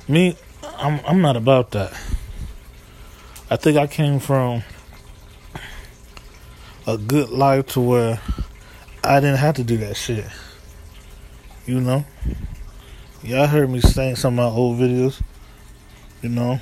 me, 0.07 0.37
I'm 0.77 1.01
I'm 1.05 1.21
not 1.21 1.35
about 1.35 1.71
that. 1.71 1.93
I 3.47 3.57
think 3.57 3.77
I 3.77 3.85
came 3.85 4.17
from 4.17 4.63
a 6.87 6.97
good 6.97 7.29
life 7.29 7.67
to 7.67 7.79
where 7.79 8.19
I 9.03 9.19
didn't 9.19 9.37
have 9.37 9.55
to 9.57 9.63
do 9.63 9.77
that 9.77 9.95
shit. 9.95 10.25
You 11.67 11.79
know? 11.79 12.05
Y'all 13.21 13.45
heard 13.45 13.69
me 13.69 13.81
saying 13.81 14.15
some 14.15 14.39
of 14.39 14.51
my 14.51 14.57
old 14.57 14.79
videos. 14.79 15.21
You 16.23 16.29
know? 16.29 16.59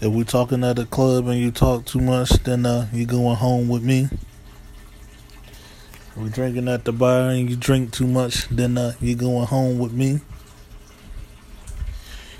If 0.00 0.12
we 0.12 0.24
talking 0.24 0.64
at 0.64 0.80
a 0.80 0.84
club 0.84 1.28
and 1.28 1.38
you 1.38 1.52
talk 1.52 1.84
too 1.84 2.00
much, 2.00 2.30
then 2.42 2.66
uh, 2.66 2.88
you 2.92 3.06
going 3.06 3.36
home 3.36 3.68
with 3.68 3.84
me. 3.84 4.08
If 6.10 6.16
we 6.16 6.28
drinking 6.28 6.66
at 6.66 6.84
the 6.86 6.92
bar 6.92 7.30
and 7.30 7.48
you 7.48 7.54
drink 7.54 7.92
too 7.92 8.08
much, 8.08 8.48
then 8.48 8.76
uh, 8.76 8.94
you 9.00 9.14
going 9.14 9.46
home 9.46 9.78
with 9.78 9.92
me. 9.92 10.22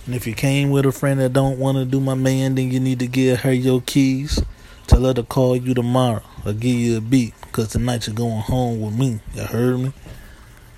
And 0.08 0.14
if 0.14 0.26
you 0.26 0.32
came 0.32 0.70
with 0.70 0.86
a 0.86 0.90
friend 0.90 1.20
that 1.20 1.34
don't 1.34 1.58
want 1.58 1.76
to 1.76 1.84
do 1.84 2.00
my 2.00 2.14
man, 2.14 2.54
then 2.54 2.70
you 2.70 2.80
need 2.80 2.98
to 3.00 3.06
give 3.06 3.40
her 3.40 3.52
your 3.52 3.82
keys. 3.82 4.42
Tell 4.86 5.04
her 5.04 5.12
to 5.12 5.22
call 5.22 5.54
you 5.54 5.74
tomorrow 5.74 6.22
or 6.46 6.54
give 6.54 6.76
you 6.76 6.96
a 6.96 7.02
beat 7.02 7.34
because 7.42 7.68
tonight 7.68 8.06
you're 8.06 8.16
going 8.16 8.40
home 8.40 8.80
with 8.80 8.98
me. 8.98 9.20
You 9.34 9.42
heard 9.42 9.78
me? 9.78 9.92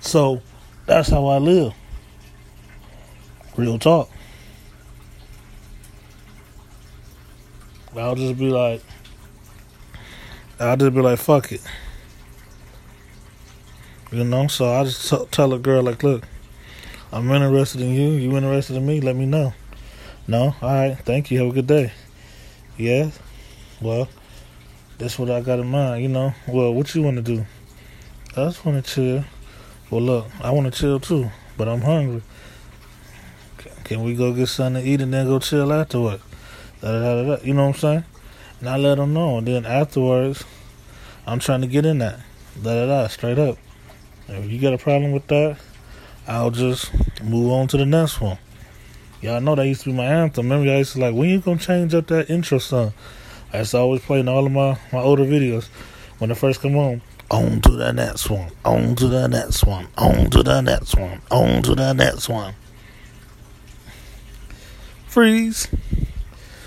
So 0.01 0.41
that's 0.85 1.07
how 1.07 1.27
I 1.27 1.37
live. 1.37 1.73
Real 3.55 3.79
talk. 3.79 4.09
I'll 7.95 8.15
just 8.15 8.37
be 8.37 8.49
like, 8.49 8.83
I'll 10.59 10.75
just 10.75 10.93
be 10.93 10.99
like, 10.99 11.19
fuck 11.19 11.53
it. 11.53 11.61
You 14.11 14.25
know, 14.25 14.47
so 14.47 14.73
I 14.73 14.83
just 14.83 15.09
t- 15.09 15.25
tell 15.31 15.53
a 15.53 15.57
girl, 15.57 15.83
like, 15.83 16.03
look, 16.03 16.25
I'm 17.13 17.29
interested 17.29 17.81
in 17.81 17.93
you. 17.93 18.11
You 18.11 18.37
interested 18.37 18.77
in 18.77 18.85
me? 18.85 19.01
Let 19.01 19.17
me 19.17 19.25
know. 19.25 19.53
No? 20.27 20.55
All 20.61 20.69
right. 20.73 20.97
Thank 20.97 21.29
you. 21.29 21.39
Have 21.39 21.49
a 21.49 21.53
good 21.53 21.67
day. 21.67 21.91
Yeah? 22.77 23.11
Well, 23.81 24.07
that's 24.97 25.19
what 25.19 25.29
I 25.29 25.41
got 25.41 25.59
in 25.59 25.67
mind, 25.67 26.03
you 26.03 26.09
know. 26.09 26.33
Well, 26.47 26.73
what 26.73 26.95
you 26.95 27.01
want 27.01 27.17
to 27.17 27.21
do? 27.23 27.45
I 28.31 28.45
just 28.45 28.63
want 28.65 28.85
to 28.85 28.93
chill. 28.93 29.25
Well, 29.89 30.01
look, 30.01 30.27
I 30.41 30.51
want 30.51 30.73
to 30.73 30.79
chill 30.79 31.01
too, 31.01 31.29
but 31.57 31.67
I'm 31.67 31.81
hungry. 31.81 32.21
Can 33.83 34.03
we 34.03 34.15
go 34.15 34.31
get 34.31 34.47
something 34.47 34.81
to 34.81 34.89
eat 34.89 35.01
and 35.01 35.13
then 35.13 35.27
go 35.27 35.39
chill 35.39 35.73
afterwards? 35.73 36.23
Da, 36.79 36.91
da, 36.91 37.23
da, 37.23 37.43
you 37.43 37.53
know 37.53 37.67
what 37.67 37.75
I'm 37.75 37.79
saying? 37.81 38.03
And 38.61 38.69
I 38.69 38.77
let 38.77 38.95
them 38.95 39.13
know. 39.13 39.39
And 39.39 39.47
then 39.47 39.65
afterwards, 39.65 40.45
I'm 41.27 41.39
trying 41.39 41.59
to 41.61 41.67
get 41.67 41.85
in 41.85 41.97
that. 41.97 42.21
Da 42.63 42.73
da 42.73 42.85
da, 42.85 43.07
straight 43.07 43.37
up. 43.37 43.57
If 44.29 44.49
you 44.49 44.61
got 44.61 44.73
a 44.73 44.77
problem 44.77 45.11
with 45.11 45.27
that, 45.27 45.57
I'll 46.27 46.51
just 46.51 46.91
move 47.23 47.51
on 47.51 47.67
to 47.69 47.77
the 47.77 47.85
next 47.85 48.21
one. 48.21 48.37
Y'all 49.21 49.41
know 49.41 49.55
that 49.55 49.67
used 49.67 49.81
to 49.81 49.89
be 49.89 49.95
my 49.95 50.05
anthem. 50.05 50.49
Remember, 50.49 50.71
I 50.71 50.77
used 50.77 50.93
to 50.93 50.99
like, 50.99 51.13
when 51.13 51.29
you 51.29 51.39
gonna 51.39 51.59
change 51.59 51.93
up 51.93 52.07
that 52.07 52.29
intro 52.29 52.57
song? 52.57 52.93
I 53.53 53.59
used 53.59 53.71
to 53.71 53.77
always 53.77 54.01
play 54.01 54.19
in 54.19 54.27
all 54.27 54.45
of 54.45 54.51
my, 54.51 54.79
my 54.91 54.99
older 54.99 55.25
videos 55.25 55.67
when 56.19 56.31
I 56.31 56.33
first 56.33 56.61
come 56.61 56.75
on. 56.75 57.01
On 57.29 57.61
to 57.61 57.71
the 57.71 57.93
next 57.93 58.29
one. 58.29 58.51
On 58.65 58.95
to 58.95 59.07
the 59.07 59.27
next 59.27 59.63
one. 59.63 59.87
On 59.97 60.29
to 60.29 60.43
the 60.43 60.61
next 60.61 60.95
one. 60.95 61.21
On 61.31 61.61
to 61.61 61.75
the 61.75 61.93
next 61.93 62.27
one. 62.29 62.55
Freeze. 65.07 65.67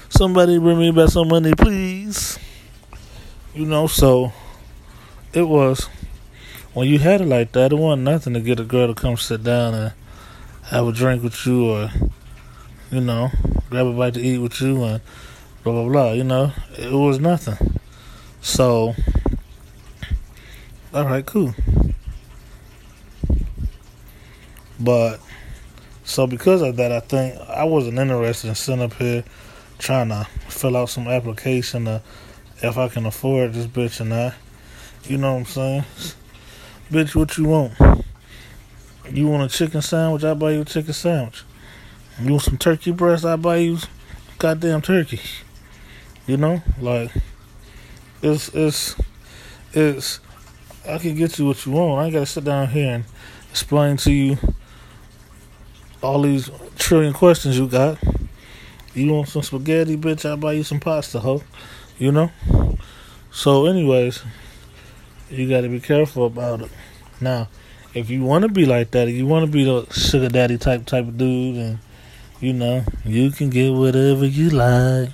Somebody 0.09 0.59
bring 0.59 0.79
me 0.79 0.91
back 0.91 1.09
some 1.09 1.29
money, 1.29 1.55
please. 1.55 2.39
You 3.55 3.67
know, 3.67 3.87
so 3.87 4.33
it 5.33 5.43
was 5.43 5.89
when 6.75 6.89
you 6.89 6.99
had 6.99 7.21
it 7.21 7.27
like 7.27 7.53
that, 7.53 7.73
it 7.73 7.77
wasn't 7.77 8.03
nothing 8.03 8.35
to 8.35 8.41
get 8.41 8.59
a 8.59 8.65
girl 8.65 8.89
to 8.89 8.95
come 8.95 9.17
sit 9.17 9.45
down 9.45 9.75
and 9.75 9.93
have 10.65 10.87
a 10.89 10.93
drink 10.93 11.23
with 11.23 11.47
you 11.47 11.71
or, 11.71 11.91
you 12.91 13.01
know, 13.01 13.31
grab 13.71 13.87
a 13.87 13.93
bite 13.93 14.15
to 14.15 14.21
eat 14.21 14.39
with 14.39 14.61
you 14.61 14.83
and 14.83 15.01
blah, 15.63 15.73
blah, 15.73 15.89
blah. 15.89 16.13
You 16.13 16.25
know, 16.25 16.53
it 16.77 16.93
was 16.93 17.21
nothing. 17.21 17.79
So, 18.41 18.95
all 20.93 21.05
right, 21.05 21.25
cool. 21.25 21.55
But, 24.81 25.21
so 26.03 26.27
because 26.27 26.61
of 26.61 26.77
that, 26.77 26.91
I 26.91 26.99
think 26.99 27.41
I 27.49 27.63
wasn't 27.63 27.99
interested 27.99 28.49
in 28.49 28.57
sitting 28.57 28.83
up 28.83 28.95
here 28.95 29.23
trying 29.79 30.09
to 30.09 30.27
fill 30.49 30.77
out 30.77 30.89
some 30.89 31.07
application 31.07 31.85
to 31.85 32.03
if 32.63 32.77
I 32.77 32.89
can 32.89 33.07
afford 33.07 33.53
this 33.53 33.67
bitch 33.67 34.01
or 34.01 34.07
not. 34.07 34.35
You 35.05 35.19
know 35.19 35.35
what 35.35 35.39
I'm 35.39 35.45
saying? 35.47 35.85
Bitch, 36.95 37.17
what 37.17 37.37
you 37.37 37.47
want? 37.47 37.73
You 39.11 39.27
want 39.27 39.53
a 39.53 39.53
chicken 39.53 39.83
sandwich? 39.83 40.23
I 40.23 40.33
buy 40.33 40.53
you 40.53 40.61
a 40.61 40.65
chicken 40.65 40.93
sandwich. 40.93 41.43
You 42.23 42.31
want 42.31 42.45
some 42.45 42.57
turkey 42.57 42.93
breast? 42.93 43.25
I 43.25 43.35
buy 43.35 43.57
you 43.57 43.79
goddamn 44.39 44.81
turkey. 44.81 45.21
You 46.29 46.37
know, 46.37 46.63
like 46.81 47.11
it's 48.23 48.49
it's 48.55 48.95
it's. 49.73 50.21
I 50.89 50.99
can 50.99 51.17
get 51.17 51.37
you 51.37 51.47
what 51.47 51.67
you 51.67 51.73
want. 51.73 52.01
I 52.01 52.05
ain't 52.05 52.13
gotta 52.13 52.27
sit 52.27 52.45
down 52.45 52.69
here 52.69 52.95
and 52.95 53.05
explain 53.51 53.97
to 53.97 54.13
you 54.13 54.39
all 56.01 56.23
these 56.23 56.49
trillion 56.79 57.13
questions 57.13 57.59
you 57.59 57.67
got. 57.67 57.99
You 58.95 59.13
want 59.13 59.27
some 59.27 59.43
spaghetti, 59.43 59.97
bitch? 59.97 60.31
I 60.31 60.37
buy 60.37 60.53
you 60.53 60.63
some 60.63 60.79
pasta, 60.79 61.19
ho. 61.19 61.43
You 61.99 62.13
know. 62.13 62.31
So, 63.33 63.67
anyways 63.67 64.23
you 65.31 65.49
got 65.49 65.63
to 65.63 65.69
be 65.69 65.81
careful 65.81 66.27
about 66.27 66.63
it. 66.63 66.71
Now, 67.21 67.49
if 67.95 68.11
you 68.11 68.23
want 68.23 68.43
to 68.43 68.49
be 68.49 68.67
like 68.67 68.91
that, 68.91 69.09
if 69.09 69.15
you 69.15 69.27
want 69.27 69.47
to 69.47 69.51
be 69.51 69.65
the 69.65 69.87
sugar 69.93 70.29
daddy 70.29 70.59
type 70.59 70.85
type 70.85 71.07
of 71.07 71.17
dude, 71.17 71.57
and 71.57 71.79
you 72.41 72.53
know 72.53 72.85
you 73.05 73.31
can 73.31 73.51
get 73.51 73.73
whatever 73.73 74.27
you 74.27 74.51
like, 74.51 75.11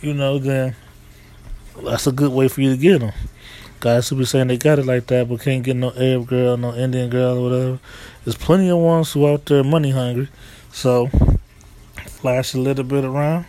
you 0.00 0.14
know, 0.14 0.38
then 0.38 0.74
that's 1.84 2.06
a 2.06 2.12
good 2.12 2.32
way 2.32 2.48
for 2.48 2.60
you 2.60 2.70
to 2.70 2.76
get 2.76 3.00
them. 3.00 3.12
Guys 3.80 4.08
who 4.08 4.16
be 4.16 4.24
saying 4.24 4.48
they 4.48 4.56
got 4.56 4.78
it 4.78 4.86
like 4.86 5.06
that, 5.06 5.28
but 5.28 5.40
can't 5.40 5.62
get 5.62 5.76
no 5.76 5.92
Arab 5.92 6.26
girl, 6.26 6.56
no 6.56 6.74
Indian 6.74 7.10
girl, 7.10 7.38
or 7.38 7.50
whatever. 7.50 7.78
There's 8.24 8.36
plenty 8.36 8.68
of 8.70 8.78
ones 8.78 9.12
who 9.12 9.28
out 9.28 9.46
there 9.46 9.62
money 9.62 9.90
hungry. 9.90 10.28
So 10.72 11.08
flash 12.06 12.54
a 12.54 12.58
little 12.58 12.84
bit 12.84 13.04
around, 13.04 13.46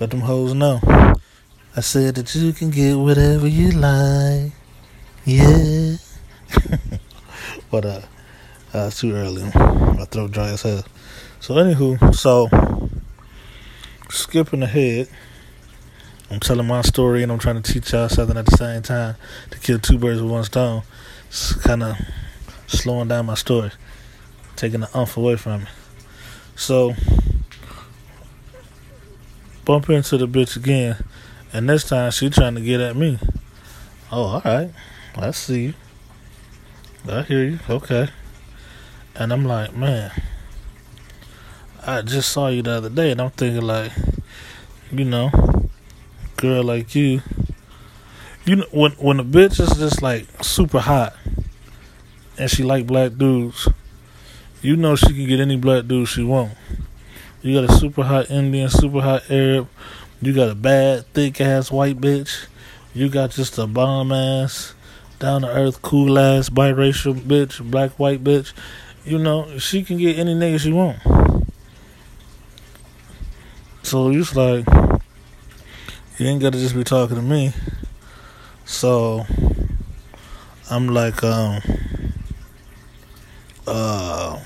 let 0.00 0.10
them 0.10 0.20
hoes 0.20 0.54
know. 0.54 0.80
I 1.76 1.80
said 1.80 2.16
that 2.16 2.34
you 2.34 2.52
can 2.52 2.70
get 2.70 2.94
whatever 2.94 3.46
you 3.46 3.70
like. 3.70 4.52
Yeah. 5.24 5.96
but 7.70 7.84
uh, 7.86 8.02
uh, 8.74 8.86
it's 8.88 9.00
too 9.00 9.14
early. 9.14 9.44
My 9.44 10.04
throat 10.10 10.32
dry 10.32 10.48
as 10.48 10.62
hell. 10.62 10.84
So 11.40 11.54
anywho, 11.54 12.14
so 12.14 12.48
skipping 14.10 14.62
ahead, 14.62 15.08
I'm 16.30 16.40
telling 16.40 16.66
my 16.66 16.82
story 16.82 17.22
and 17.22 17.32
I'm 17.32 17.38
trying 17.38 17.62
to 17.62 17.72
teach 17.72 17.92
y'all 17.92 18.10
something 18.10 18.36
at 18.36 18.44
the 18.44 18.56
same 18.56 18.82
time 18.82 19.16
to 19.50 19.58
kill 19.58 19.78
two 19.78 19.98
birds 19.98 20.20
with 20.20 20.30
one 20.30 20.44
stone. 20.44 20.82
It's 21.28 21.54
kind 21.54 21.82
of 21.82 21.96
slowing 22.66 23.08
down 23.08 23.24
my 23.24 23.34
story, 23.34 23.70
taking 24.56 24.80
the 24.80 24.98
umph 24.98 25.16
away 25.16 25.36
from 25.36 25.60
me. 25.62 25.68
So 26.54 26.94
bump 29.64 29.88
into 29.88 30.18
the 30.18 30.28
bitch 30.28 30.56
again, 30.56 31.02
and 31.52 31.68
this 31.68 31.84
time 31.84 32.10
she 32.10 32.28
trying 32.28 32.56
to 32.56 32.60
get 32.60 32.80
at 32.80 32.94
me. 32.94 33.18
Oh, 34.12 34.24
all 34.24 34.42
right. 34.44 34.70
I 35.16 35.30
see 35.30 35.64
you. 35.64 35.74
I 37.08 37.22
hear 37.22 37.44
you. 37.44 37.58
Okay. 37.68 38.08
And 39.14 39.32
I'm 39.32 39.44
like, 39.44 39.76
man, 39.76 40.10
I 41.86 42.02
just 42.02 42.32
saw 42.32 42.48
you 42.48 42.62
the 42.62 42.72
other 42.72 42.90
day, 42.90 43.12
and 43.12 43.20
I'm 43.20 43.30
thinking 43.30 43.62
like, 43.62 43.92
you 44.90 45.04
know, 45.04 45.30
girl 46.36 46.64
like 46.64 46.94
you, 46.94 47.22
you 48.44 48.56
know, 48.56 48.66
when 48.72 48.92
when 48.92 49.20
a 49.20 49.24
bitch 49.24 49.60
is 49.60 49.78
just 49.78 50.02
like 50.02 50.26
super 50.42 50.80
hot, 50.80 51.14
and 52.36 52.50
she 52.50 52.62
like 52.62 52.86
black 52.86 53.16
dudes, 53.16 53.68
you 54.62 54.76
know 54.76 54.96
she 54.96 55.06
can 55.06 55.26
get 55.26 55.40
any 55.40 55.56
black 55.56 55.86
dude 55.86 56.08
she 56.08 56.22
want. 56.22 56.52
You 57.40 57.60
got 57.60 57.70
a 57.70 57.78
super 57.78 58.02
hot 58.02 58.30
Indian, 58.30 58.68
super 58.68 59.00
hot 59.00 59.30
Arab. 59.30 59.68
You 60.20 60.32
got 60.32 60.48
a 60.48 60.54
bad, 60.54 61.06
thick 61.12 61.40
ass 61.40 61.70
white 61.70 62.00
bitch. 62.00 62.46
You 62.94 63.08
got 63.08 63.30
just 63.30 63.58
a 63.58 63.66
bomb 63.66 64.12
ass, 64.12 64.73
down 65.18 65.42
to 65.42 65.48
earth, 65.48 65.82
cool 65.82 66.18
ass, 66.18 66.48
biracial 66.48 67.14
bitch, 67.14 67.60
black, 67.70 67.92
white 67.92 68.22
bitch. 68.22 68.52
You 69.04 69.18
know, 69.18 69.58
she 69.58 69.82
can 69.82 69.98
get 69.98 70.18
any 70.18 70.34
nigga 70.34 70.60
she 70.60 70.72
want. 70.72 70.98
So 73.82 74.10
it's 74.10 74.34
like, 74.34 74.66
you 76.18 76.26
ain't 76.26 76.40
gotta 76.40 76.58
just 76.58 76.74
be 76.74 76.84
talking 76.84 77.16
to 77.16 77.22
me. 77.22 77.52
So, 78.64 79.26
I'm 80.70 80.88
like, 80.88 81.22
um, 81.22 81.60
uh, 83.66 84.40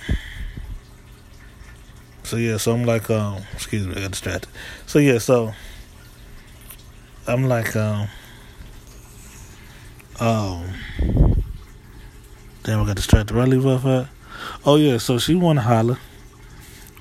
so 2.25 2.37
yeah, 2.37 2.56
so 2.56 2.72
I'm 2.72 2.84
like, 2.84 3.08
um, 3.10 3.42
excuse 3.54 3.87
me, 3.87 3.94
I 3.96 4.00
got 4.00 4.10
distracted. 4.10 4.50
So 4.87 4.98
yeah, 4.98 5.18
so 5.18 5.54
I'm 7.26 7.44
like, 7.44 7.76
um, 7.76 8.08
um, 10.20 10.64
damn, 12.62 12.80
I 12.80 12.87
got 12.87 12.96
distracted. 12.96 13.34
Where 13.34 13.44
I 13.44 13.46
leave 13.46 13.66
off 13.66 13.84
at? 13.87 14.08
Oh 14.64 14.76
yeah, 14.76 14.98
so 14.98 15.18
she 15.18 15.34
wanna 15.34 15.62
holler. 15.62 15.98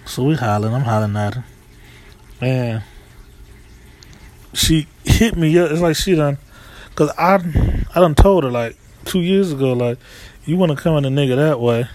So 0.05 0.23
we 0.23 0.35
hollering, 0.35 0.73
I'm 0.73 0.81
hollering 0.81 1.15
at 1.15 1.33
her. 1.35 1.45
And 2.39 2.83
she 4.53 4.87
hit 5.03 5.35
me 5.35 5.57
up. 5.57 5.71
It's 5.71 5.81
like 5.81 5.95
she 5.95 6.15
done, 6.15 6.37
cause 6.95 7.11
I, 7.17 7.35
I 7.93 7.99
done 7.99 8.15
told 8.15 8.43
her 8.43 8.51
like 8.51 8.77
two 9.05 9.21
years 9.21 9.51
ago, 9.51 9.73
like, 9.73 9.97
you 10.45 10.57
wanna 10.57 10.75
come 10.75 10.95
at 10.97 11.05
a 11.05 11.09
nigga 11.09 11.35
that 11.35 11.59
way, 11.59 11.87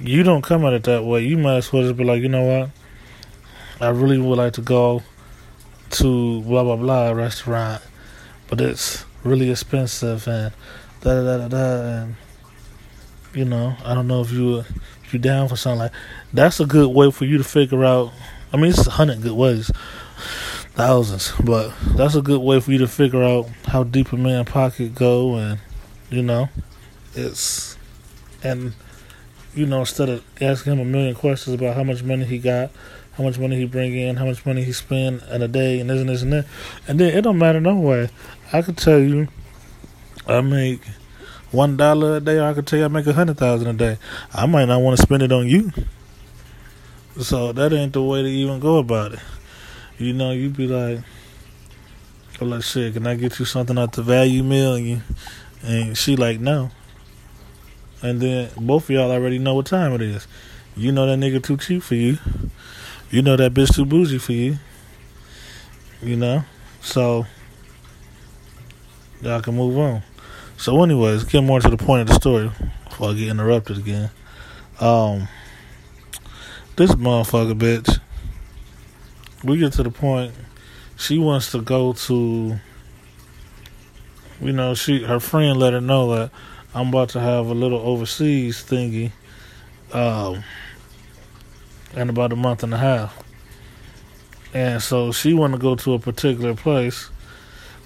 you 0.00 0.22
don't 0.22 0.42
come 0.42 0.64
at 0.64 0.72
it 0.72 0.84
that 0.84 1.04
way. 1.04 1.24
You 1.24 1.36
might 1.38 1.56
as 1.56 1.72
well 1.72 1.82
just 1.82 1.96
be 1.96 2.04
like, 2.04 2.22
you 2.22 2.28
know 2.28 2.44
what? 2.44 2.70
I 3.80 3.88
really 3.90 4.18
would 4.18 4.38
like 4.38 4.52
to 4.54 4.60
go 4.60 5.02
to 5.90 6.42
blah 6.42 6.62
blah 6.62 6.76
blah 6.76 7.10
restaurant, 7.10 7.82
but 8.48 8.60
it's 8.60 9.04
really 9.28 9.50
expensive 9.50 10.26
and 10.26 10.52
da 11.00 11.22
da 11.22 11.38
da 11.38 11.48
da 11.48 12.02
and 12.02 12.16
you 13.34 13.44
know 13.44 13.76
I 13.84 13.94
don't 13.94 14.08
know 14.08 14.20
if 14.20 14.32
you 14.32 14.58
if 15.04 15.12
you 15.12 15.18
down 15.18 15.48
for 15.48 15.56
something 15.56 15.80
like 15.80 15.92
that's 16.32 16.60
a 16.60 16.66
good 16.66 16.88
way 16.88 17.10
for 17.10 17.24
you 17.24 17.38
to 17.38 17.44
figure 17.44 17.84
out. 17.84 18.12
I 18.52 18.56
mean, 18.56 18.70
it's 18.70 18.86
a 18.86 18.90
hundred 18.90 19.20
good 19.20 19.32
ways, 19.32 19.70
thousands, 20.74 21.32
but 21.44 21.72
that's 21.94 22.14
a 22.14 22.22
good 22.22 22.40
way 22.40 22.60
for 22.60 22.72
you 22.72 22.78
to 22.78 22.88
figure 22.88 23.22
out 23.22 23.48
how 23.66 23.84
deep 23.84 24.12
a 24.12 24.16
man 24.16 24.46
pocket 24.46 24.94
go 24.94 25.36
and 25.36 25.60
you 26.08 26.22
know 26.22 26.48
it's 27.14 27.76
and 28.42 28.72
you 29.54 29.66
know, 29.66 29.80
instead 29.80 30.08
of 30.08 30.24
asking 30.40 30.74
him 30.74 30.80
a 30.80 30.84
million 30.84 31.14
questions 31.14 31.54
about 31.54 31.74
how 31.74 31.82
much 31.82 32.02
money 32.02 32.24
he 32.24 32.38
got, 32.38 32.70
how 33.18 33.24
much 33.24 33.36
money 33.36 33.56
he 33.56 33.64
bring 33.64 33.94
in, 33.96 34.14
how 34.14 34.24
much 34.24 34.46
money 34.46 34.62
he 34.62 34.72
spend 34.72 35.22
in 35.32 35.42
a 35.42 35.48
day, 35.48 35.80
and 35.80 35.90
this 35.90 36.00
and 36.00 36.08
this 36.08 36.22
and 36.22 36.32
that, 36.32 36.46
and 36.86 37.00
then 37.00 37.18
it 37.18 37.22
don't 37.22 37.36
matter 37.36 37.60
no 37.60 37.74
way. 37.74 38.08
I 38.52 38.62
could 38.62 38.78
tell 38.78 39.00
you, 39.00 39.26
I 40.28 40.40
make 40.40 40.80
one 41.50 41.76
dollar 41.76 42.18
a 42.18 42.20
day, 42.20 42.40
I 42.40 42.54
could 42.54 42.68
tell 42.68 42.78
you 42.78 42.84
I 42.84 42.88
make 42.88 43.08
a 43.08 43.12
hundred 43.12 43.36
thousand 43.36 43.66
a 43.66 43.72
day. 43.72 43.98
I 44.32 44.46
might 44.46 44.66
not 44.66 44.80
want 44.80 44.96
to 44.98 45.02
spend 45.02 45.24
it 45.24 45.32
on 45.32 45.48
you, 45.48 45.72
so 47.20 47.50
that 47.50 47.72
ain't 47.72 47.92
the 47.92 48.02
way 48.04 48.22
to 48.22 48.28
even 48.28 48.60
go 48.60 48.78
about 48.78 49.14
it. 49.14 49.20
You 49.98 50.12
know, 50.12 50.30
you 50.30 50.48
be 50.48 50.68
like, 50.68 51.00
I'm 52.40 52.50
like, 52.50 52.62
shit, 52.62 52.94
can 52.94 53.04
I 53.04 53.16
get 53.16 53.40
you 53.40 53.44
something 53.44 53.76
out 53.76 53.94
the 53.94 54.02
value 54.02 54.44
you, 54.44 55.02
and 55.64 55.98
she 55.98 56.14
like, 56.14 56.38
no. 56.38 56.70
And 58.00 58.20
then 58.20 58.50
both 58.56 58.84
of 58.84 58.90
y'all 58.90 59.10
already 59.10 59.40
know 59.40 59.56
what 59.56 59.66
time 59.66 59.92
it 59.94 60.02
is. 60.02 60.28
You 60.76 60.92
know 60.92 61.06
that 61.06 61.18
nigga 61.18 61.42
too 61.42 61.56
cheap 61.56 61.82
for 61.82 61.96
you. 61.96 62.18
You 63.10 63.22
know 63.22 63.36
that 63.36 63.54
bitch 63.54 63.74
too 63.74 63.84
bougie 63.84 64.18
for 64.18 64.32
you. 64.32 64.58
You 66.02 66.16
know? 66.16 66.44
So 66.80 67.26
y'all 69.22 69.40
can 69.40 69.56
move 69.56 69.78
on. 69.78 70.02
So 70.56 70.82
anyways, 70.82 71.24
get 71.24 71.42
more 71.42 71.60
to 71.60 71.70
the 71.70 71.76
point 71.76 72.02
of 72.02 72.08
the 72.08 72.14
story 72.14 72.50
before 72.84 73.10
I 73.10 73.14
get 73.14 73.28
interrupted 73.28 73.78
again. 73.78 74.10
Um 74.80 75.28
this 76.76 76.92
motherfucker 76.92 77.58
bitch 77.58 78.00
we 79.42 79.58
get 79.58 79.72
to 79.72 79.82
the 79.82 79.90
point 79.90 80.32
she 80.96 81.18
wants 81.18 81.50
to 81.52 81.60
go 81.60 81.92
to 81.92 82.58
you 84.40 84.52
know, 84.52 84.74
she 84.74 85.02
her 85.02 85.18
friend 85.18 85.58
let 85.58 85.72
her 85.72 85.80
know 85.80 86.14
that 86.14 86.30
I'm 86.74 86.88
about 86.88 87.08
to 87.10 87.20
have 87.20 87.46
a 87.46 87.54
little 87.54 87.80
overseas 87.80 88.62
thingy 88.62 89.12
um, 89.92 90.44
in 91.94 92.08
about 92.08 92.32
a 92.32 92.36
month 92.36 92.62
and 92.62 92.74
a 92.74 92.78
half. 92.78 93.22
And 94.54 94.82
so 94.82 95.12
she 95.12 95.34
want 95.34 95.52
to 95.52 95.58
go 95.58 95.74
to 95.76 95.94
a 95.94 95.98
particular 95.98 96.54
place. 96.54 97.10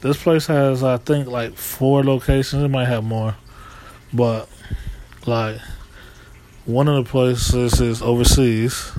This 0.00 0.22
place 0.22 0.46
has, 0.46 0.82
I 0.82 0.96
think, 0.96 1.28
like 1.28 1.54
four 1.56 2.02
locations. 2.02 2.62
It 2.62 2.68
might 2.68 2.88
have 2.88 3.04
more. 3.04 3.36
But, 4.12 4.48
like, 5.26 5.60
one 6.64 6.88
of 6.88 7.04
the 7.04 7.10
places 7.10 7.80
is 7.80 8.02
overseas. 8.02 8.92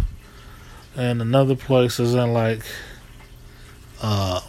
And 0.96 1.22
another 1.22 1.56
place 1.56 2.00
is 2.00 2.13
in, 2.13 2.34
like, 2.34 2.63
uh, 4.02 4.42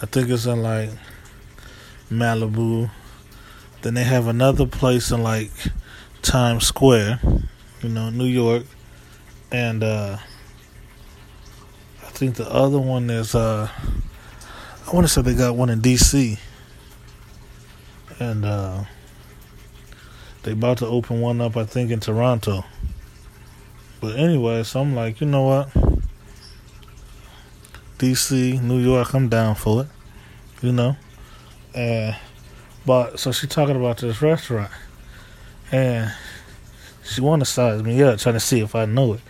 I 0.00 0.06
think 0.06 0.28
it's 0.30 0.46
in, 0.46 0.62
like, 0.62 0.90
Malibu. 2.10 2.90
Then 3.82 3.94
they 3.94 4.04
have 4.04 4.26
another 4.26 4.66
place 4.66 5.10
in 5.10 5.22
like 5.22 5.50
Times 6.22 6.66
Square, 6.66 7.20
you 7.82 7.88
know, 7.88 8.10
New 8.10 8.26
York. 8.26 8.64
And 9.50 9.82
uh 9.82 10.18
I 12.02 12.10
think 12.10 12.36
the 12.36 12.50
other 12.50 12.78
one 12.78 13.10
is 13.10 13.34
uh 13.34 13.68
I 14.86 14.94
want 14.94 15.06
to 15.06 15.12
say 15.12 15.22
they 15.22 15.34
got 15.34 15.56
one 15.56 15.70
in 15.70 15.80
DC. 15.80 16.38
And 18.18 18.44
uh 18.44 18.84
they 20.42 20.52
about 20.52 20.78
to 20.78 20.86
open 20.86 21.20
one 21.20 21.40
up 21.40 21.56
I 21.56 21.64
think 21.64 21.90
in 21.90 22.00
Toronto. 22.00 22.64
But 24.00 24.16
anyway, 24.16 24.62
so 24.62 24.80
I'm 24.80 24.94
like, 24.94 25.20
you 25.20 25.26
know 25.26 25.42
what? 25.42 25.70
DC, 27.98 28.62
New 28.62 28.78
York, 28.78 29.12
I'm 29.12 29.28
down 29.28 29.56
for 29.56 29.82
it. 29.82 29.88
You 30.62 30.72
know? 30.72 30.96
And 31.74 32.16
but 32.86 33.18
so 33.18 33.32
she 33.32 33.46
talking 33.46 33.76
about 33.76 33.98
this 33.98 34.22
restaurant, 34.22 34.70
and 35.70 36.12
she 37.08 37.20
want 37.20 37.40
to 37.40 37.46
size 37.46 37.82
me 37.82 38.02
up, 38.02 38.18
trying 38.18 38.34
to 38.34 38.40
see 38.40 38.60
if 38.60 38.74
I 38.74 38.84
know 38.84 39.14
it. 39.14 39.20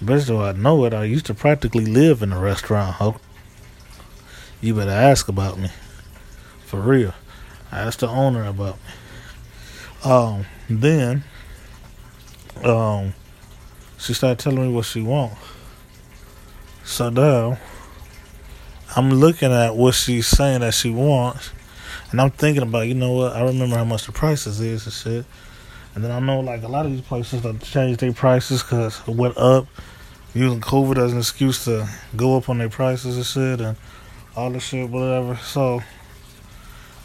Best 0.00 0.26
though 0.26 0.42
I 0.42 0.52
know 0.52 0.84
it, 0.84 0.94
I 0.94 1.04
used 1.04 1.26
to 1.26 1.34
practically 1.34 1.84
live 1.84 2.22
in 2.22 2.32
a 2.32 2.38
restaurant. 2.38 2.96
Ho, 2.96 3.16
you 4.60 4.74
better 4.74 4.90
ask 4.90 5.28
about 5.28 5.58
me, 5.58 5.70
for 6.64 6.80
real. 6.80 7.14
I 7.70 7.80
asked 7.80 8.00
the 8.00 8.08
owner 8.08 8.44
about 8.44 8.76
me. 8.76 10.10
Um, 10.10 10.46
then, 10.68 11.24
um, 12.64 13.14
she 13.98 14.14
started 14.14 14.38
telling 14.40 14.68
me 14.68 14.74
what 14.74 14.86
she 14.86 15.02
want. 15.02 15.34
So 16.84 17.08
now, 17.10 17.58
I'm 18.96 19.10
looking 19.10 19.52
at 19.52 19.76
what 19.76 19.94
she's 19.94 20.26
saying 20.26 20.60
that 20.60 20.74
she 20.74 20.90
wants 20.90 21.50
and 22.12 22.20
I'm 22.20 22.30
thinking 22.30 22.62
about, 22.62 22.86
you 22.86 22.94
know 22.94 23.12
what? 23.12 23.34
I 23.34 23.42
remember 23.42 23.76
how 23.76 23.84
much 23.84 24.04
the 24.04 24.12
prices 24.12 24.60
is 24.60 24.84
and 24.84 24.92
shit. 24.92 25.24
And 25.94 26.02
then 26.02 26.10
I 26.10 26.20
know 26.20 26.40
like 26.40 26.62
a 26.62 26.68
lot 26.68 26.86
of 26.86 26.92
these 26.92 27.02
places 27.02 27.42
have 27.42 27.62
changed 27.62 28.00
their 28.00 28.12
prices 28.12 28.62
because 28.62 29.00
it 29.06 29.14
went 29.14 29.36
up, 29.36 29.66
using 30.34 30.60
COVID 30.60 30.96
as 30.96 31.12
an 31.12 31.18
excuse 31.18 31.64
to 31.66 31.88
go 32.16 32.36
up 32.36 32.48
on 32.48 32.58
their 32.58 32.70
prices 32.70 33.16
and 33.16 33.26
shit 33.26 33.60
and 33.60 33.76
all 34.34 34.50
this 34.50 34.64
shit, 34.64 34.88
whatever. 34.88 35.36
So 35.36 35.82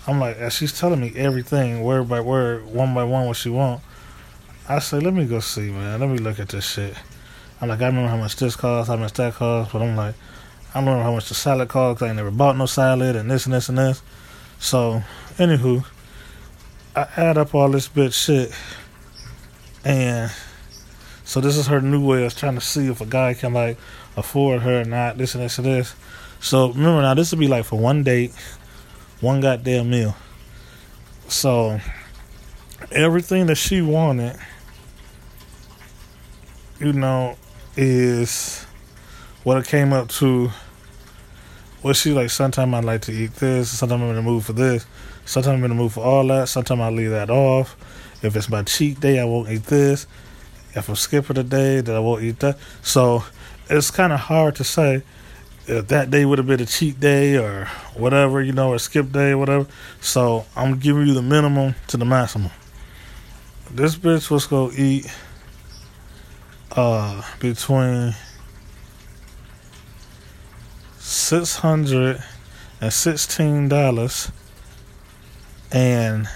I'm 0.08 0.19
like, 0.19 0.38
as 0.38 0.54
she's 0.54 0.78
telling 0.78 1.02
me 1.02 1.12
everything, 1.15 1.84
word 1.84 2.08
by 2.08 2.21
word, 2.21 2.65
one 2.65 2.93
by 2.93 3.04
one, 3.04 3.28
what 3.28 3.36
she 3.36 3.50
want. 3.50 3.82
I 4.69 4.80
say, 4.80 5.00
let 5.00 5.13
me 5.13 5.26
go 5.26 5.39
see, 5.39 5.69
man. 5.69 6.00
Let 6.00 6.10
me 6.10 6.17
look 6.17 6.39
at 6.39 6.50
this 6.50 6.65
shit. 6.65 6.93
I'm 7.60 7.69
like, 7.69 7.82
I 7.82 7.88
remember 7.88 8.10
how 8.10 8.17
much 8.17 8.36
this 8.36 8.56
costs, 8.56 8.89
how 8.89 8.95
much 8.95 9.13
that 9.13 9.34
costs, 9.34 9.73
but 9.73 9.82
I'm 9.82 9.95
like, 9.95 10.15
I 10.69 10.80
don't 10.80 10.86
remember 10.86 11.04
how 11.04 11.13
much 11.13 11.28
the 11.28 11.36
salad 11.36 11.69
costs. 11.69 12.02
I 12.02 12.08
ain't 12.08 12.15
never 12.15 12.32
bought 12.32 12.56
no 12.56 12.65
salad 12.67 13.15
and 13.15 13.30
this 13.30 13.45
and 13.45 13.54
this 13.54 13.67
and 13.67 13.78
this. 13.78 14.02
So, 14.60 15.04
anywho, 15.38 15.86
I 16.97 17.07
add 17.15 17.38
up 17.38 17.53
all 17.53 17.69
this 17.69 17.88
bitch 17.88 18.25
shit, 18.25 18.51
and 19.86 20.31
so 21.23 21.39
this 21.39 21.55
is 21.55 21.67
her 21.67 21.79
new 21.79 22.03
way 22.03 22.25
of 22.25 22.36
trying 22.36 22.55
to 22.55 22.62
see 22.62 22.88
if 22.88 23.01
a 23.01 23.05
guy 23.05 23.36
can 23.36 23.53
like 23.53 23.77
afford 24.15 24.63
her 24.63 24.81
or 24.81 24.83
not. 24.83 25.15
This 25.19 25.36
and 25.36 25.43
this 25.43 25.60
and 25.60 25.67
this. 25.67 25.93
So 26.39 26.69
remember 26.69 27.03
now, 27.03 27.13
this 27.13 27.29
would 27.31 27.39
be 27.39 27.47
like 27.47 27.65
for 27.65 27.77
one 27.77 28.03
date, 28.03 28.33
one 29.21 29.41
goddamn 29.41 29.91
meal. 29.91 30.15
So 31.27 31.79
everything 32.91 33.45
that 33.45 33.57
she 33.57 33.83
wanted, 33.83 34.36
you 36.79 36.93
know, 36.93 37.38
is 37.75 38.65
what 39.43 39.57
it 39.57 39.67
came 39.67 39.93
up 39.93 40.10
to 40.10 40.49
well, 41.83 41.93
she 41.93 42.12
like 42.12 42.31
sometimes 42.31 42.73
I 42.73 42.79
like 42.79 43.01
to 43.03 43.12
eat 43.12 43.36
this, 43.36 43.69
sometimes 43.69 44.01
I'm 44.01 44.10
in 44.10 44.15
the 44.15 44.21
mood 44.23 44.43
for 44.43 44.53
this, 44.53 44.88
sometimes 45.27 45.59
I'm 45.59 45.63
in 45.65 45.69
the 45.69 45.75
mood 45.75 45.91
for 45.91 46.03
all 46.03 46.25
that, 46.27 46.49
sometimes 46.49 46.81
I 46.81 46.89
leave 46.89 47.11
that 47.11 47.29
off. 47.29 47.75
If 48.23 48.35
it's 48.35 48.49
my 48.49 48.63
cheat 48.63 48.99
day, 48.99 49.19
I 49.19 49.25
won't 49.25 49.49
eat 49.49 49.65
this. 49.65 50.07
If 50.73 50.89
I'm 50.89 50.95
skipping 50.95 51.37
a 51.37 51.43
day, 51.43 51.81
then 51.81 51.95
I 51.95 51.99
won't 51.99 52.23
eat 52.23 52.39
that. 52.39 52.57
So 52.81 53.23
it's 53.69 53.91
kind 53.91 54.11
of 54.13 54.19
hard 54.21 54.55
to 54.55 54.63
say 54.63 55.03
if 55.67 55.89
that 55.89 56.09
day 56.09 56.23
would 56.25 56.37
have 56.37 56.47
been 56.47 56.61
a 56.61 56.65
cheat 56.65 56.99
day 56.99 57.37
or 57.37 57.65
whatever, 57.93 58.41
you 58.41 58.53
know, 58.53 58.69
or 58.71 58.79
skip 58.79 59.11
day 59.11 59.31
or 59.31 59.37
whatever. 59.37 59.67
So 60.01 60.45
I'm 60.55 60.79
giving 60.79 61.07
you 61.07 61.13
the 61.13 61.21
minimum 61.21 61.75
to 61.87 61.97
the 61.97 62.05
maximum. 62.05 62.51
This 63.69 63.95
bitch 63.95 64.31
was 64.31 64.47
gonna 64.47 64.71
eat 64.75 65.11
uh 66.71 67.21
between 67.39 68.13
six 70.99 71.57
hundred 71.57 72.23
and 72.79 72.93
sixteen 72.93 73.67
dollars 73.67 74.31
and 75.71 76.27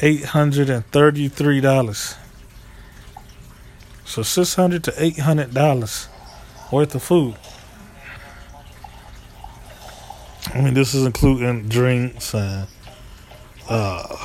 eight 0.00 0.24
hundred 0.24 0.70
and 0.70 0.84
thirty 0.86 1.28
three 1.28 1.60
dollars. 1.60 2.16
So 4.04 4.22
six 4.22 4.54
hundred 4.54 4.84
to 4.84 4.94
eight 4.96 5.18
hundred 5.18 5.54
dollars 5.54 6.08
worth 6.72 6.94
of 6.94 7.02
food. 7.02 7.36
I 10.52 10.62
mean, 10.62 10.74
this 10.74 10.94
is 10.94 11.04
including 11.04 11.68
drinks 11.68 12.34
and 12.34 12.66
uh, 13.68 14.16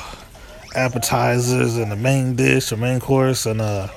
appetizers 0.74 1.76
and 1.76 1.92
the 1.92 1.96
main 1.96 2.34
dish 2.34 2.72
or 2.72 2.76
main 2.76 2.98
course 2.98 3.46
and 3.46 3.60
uh, 3.60 3.88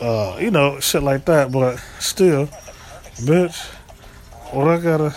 uh, 0.00 0.36
you 0.40 0.50
know, 0.50 0.80
shit 0.80 1.02
like 1.02 1.26
that. 1.26 1.52
But 1.52 1.76
still, 2.00 2.46
bitch, 3.16 3.66
what 4.52 4.68
I 4.68 4.80
got 4.80 5.00
a 5.00 5.14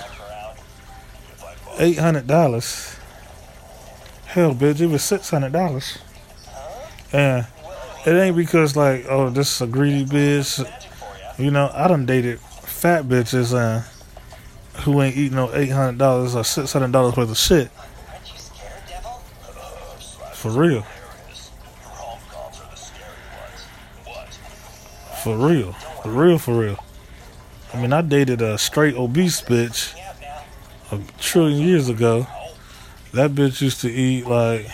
eight 1.80 1.98
hundred 1.98 2.28
dollars. 2.28 2.98
Hell, 4.32 4.56
bitch, 4.56 4.80
it 4.80 4.88
was 4.88 5.04
six 5.04 5.30
hundred 5.30 5.52
dollars. 5.52 5.98
And 7.12 7.46
it 8.06 8.12
ain't 8.12 8.38
because 8.38 8.78
like, 8.78 9.06
oh, 9.10 9.30
this 9.30 9.54
is 9.54 9.62
a 9.62 9.68
greedy 9.68 10.06
bitch. 10.06 10.66
You 11.38 11.52
know, 11.52 11.70
I 11.74 11.90
done 11.90 12.06
dated 12.06 12.40
fat 12.40 13.04
bitches 13.04 13.54
and 13.54 13.84
who 14.84 15.02
ain't 15.02 15.18
eating 15.18 15.36
no 15.36 15.54
eight 15.54 15.72
hundred 15.72 15.98
dollars 15.98 16.34
or 16.34 16.46
six 16.46 16.72
hundred 16.72 16.94
dollars 16.94 17.18
worth 17.18 17.30
of 17.30 17.38
shit. 17.38 17.70
For 20.34 20.50
real. 20.50 20.84
For 25.22 25.36
real. 25.36 25.74
For 25.74 26.10
real, 26.10 26.38
for 26.38 26.58
real. 26.58 26.86
I 27.74 27.82
mean, 27.82 27.92
I 27.92 28.02
dated 28.02 28.42
a 28.42 28.58
straight 28.58 28.96
obese 28.96 29.42
bitch 29.42 29.94
a 30.90 31.02
trillion 31.20 31.60
years 31.60 31.90
ago. 31.90 32.26
That 33.14 33.32
bitch 33.32 33.62
used 33.62 33.82
to 33.82 33.92
eat 33.92 34.26
like 34.26 34.68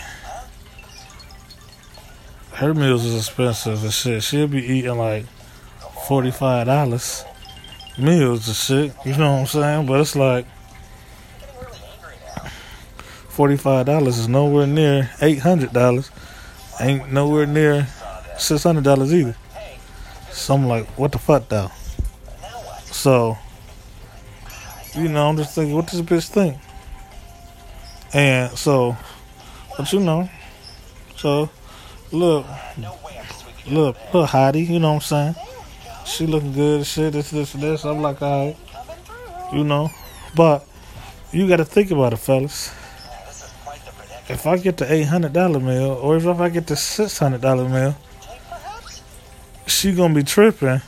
her 2.52 2.72
meals 2.72 3.04
is 3.04 3.16
expensive 3.16 3.82
and 3.82 3.92
shit. 3.92 4.22
She'll 4.22 4.46
be 4.46 4.64
eating 4.64 4.96
like 4.96 5.26
forty 6.06 6.30
five 6.30 6.66
dollars 6.66 7.24
meals 7.98 8.46
and 8.46 8.56
shit. 8.56 9.06
You 9.06 9.16
know 9.16 9.32
what 9.32 9.40
I'm 9.40 9.46
saying? 9.46 9.86
But 9.86 10.00
it's 10.00 10.14
like 10.14 10.46
forty 13.28 13.56
five 13.56 13.86
dollars 13.86 14.18
is 14.18 14.28
nowhere 14.28 14.66
near 14.66 15.10
eight 15.20 15.40
hundred 15.40 15.72
dollars. 15.72 16.10
Ain't 16.80 17.12
nowhere 17.12 17.46
near 17.46 17.88
six 18.36 18.62
hundred 18.62 18.84
dollars 18.84 19.12
either. 19.12 19.36
So 20.30 20.54
I'm 20.54 20.66
like, 20.66 20.86
what 20.98 21.10
the 21.10 21.18
fuck 21.18 21.48
though? 21.48 21.70
So 22.84 23.36
you 24.94 25.08
know, 25.08 25.28
I'm 25.28 25.36
just 25.36 25.54
thinking, 25.54 25.74
what 25.74 25.86
does 25.86 26.04
this 26.04 26.26
bitch 26.26 26.28
think? 26.28 26.56
And 28.14 28.50
so, 28.56 28.96
but 29.76 29.92
you 29.92 30.00
know, 30.00 30.28
so 31.16 31.50
look, 32.10 32.46
look, 33.66 33.96
look, 34.12 34.28
Heidi, 34.30 34.62
you 34.62 34.78
know 34.78 34.94
what 34.94 35.10
I'm 35.12 35.34
saying? 35.34 35.34
She 36.06 36.26
looking 36.26 36.52
good, 36.52 36.86
shit, 36.86 37.12
this, 37.12 37.30
this, 37.30 37.52
this. 37.52 37.84
I'm 37.84 38.00
like, 38.00 38.22
alright, 38.22 38.56
you 39.52 39.62
know, 39.62 39.90
but 40.34 40.66
you 41.32 41.46
got 41.46 41.58
to 41.58 41.64
think 41.64 41.90
about 41.90 42.14
it, 42.14 42.16
fellas. 42.16 42.74
If 44.30 44.46
I 44.46 44.58
get 44.58 44.76
the 44.76 44.92
eight 44.92 45.04
hundred 45.04 45.32
dollar 45.32 45.58
meal, 45.58 45.92
or 46.02 46.16
if 46.16 46.26
I 46.26 46.48
get 46.50 46.66
the 46.66 46.76
six 46.76 47.18
hundred 47.18 47.40
dollar 47.40 47.66
meal, 47.68 47.96
she 49.66 49.94
gonna 49.94 50.14
be 50.14 50.22
tripping 50.22 50.82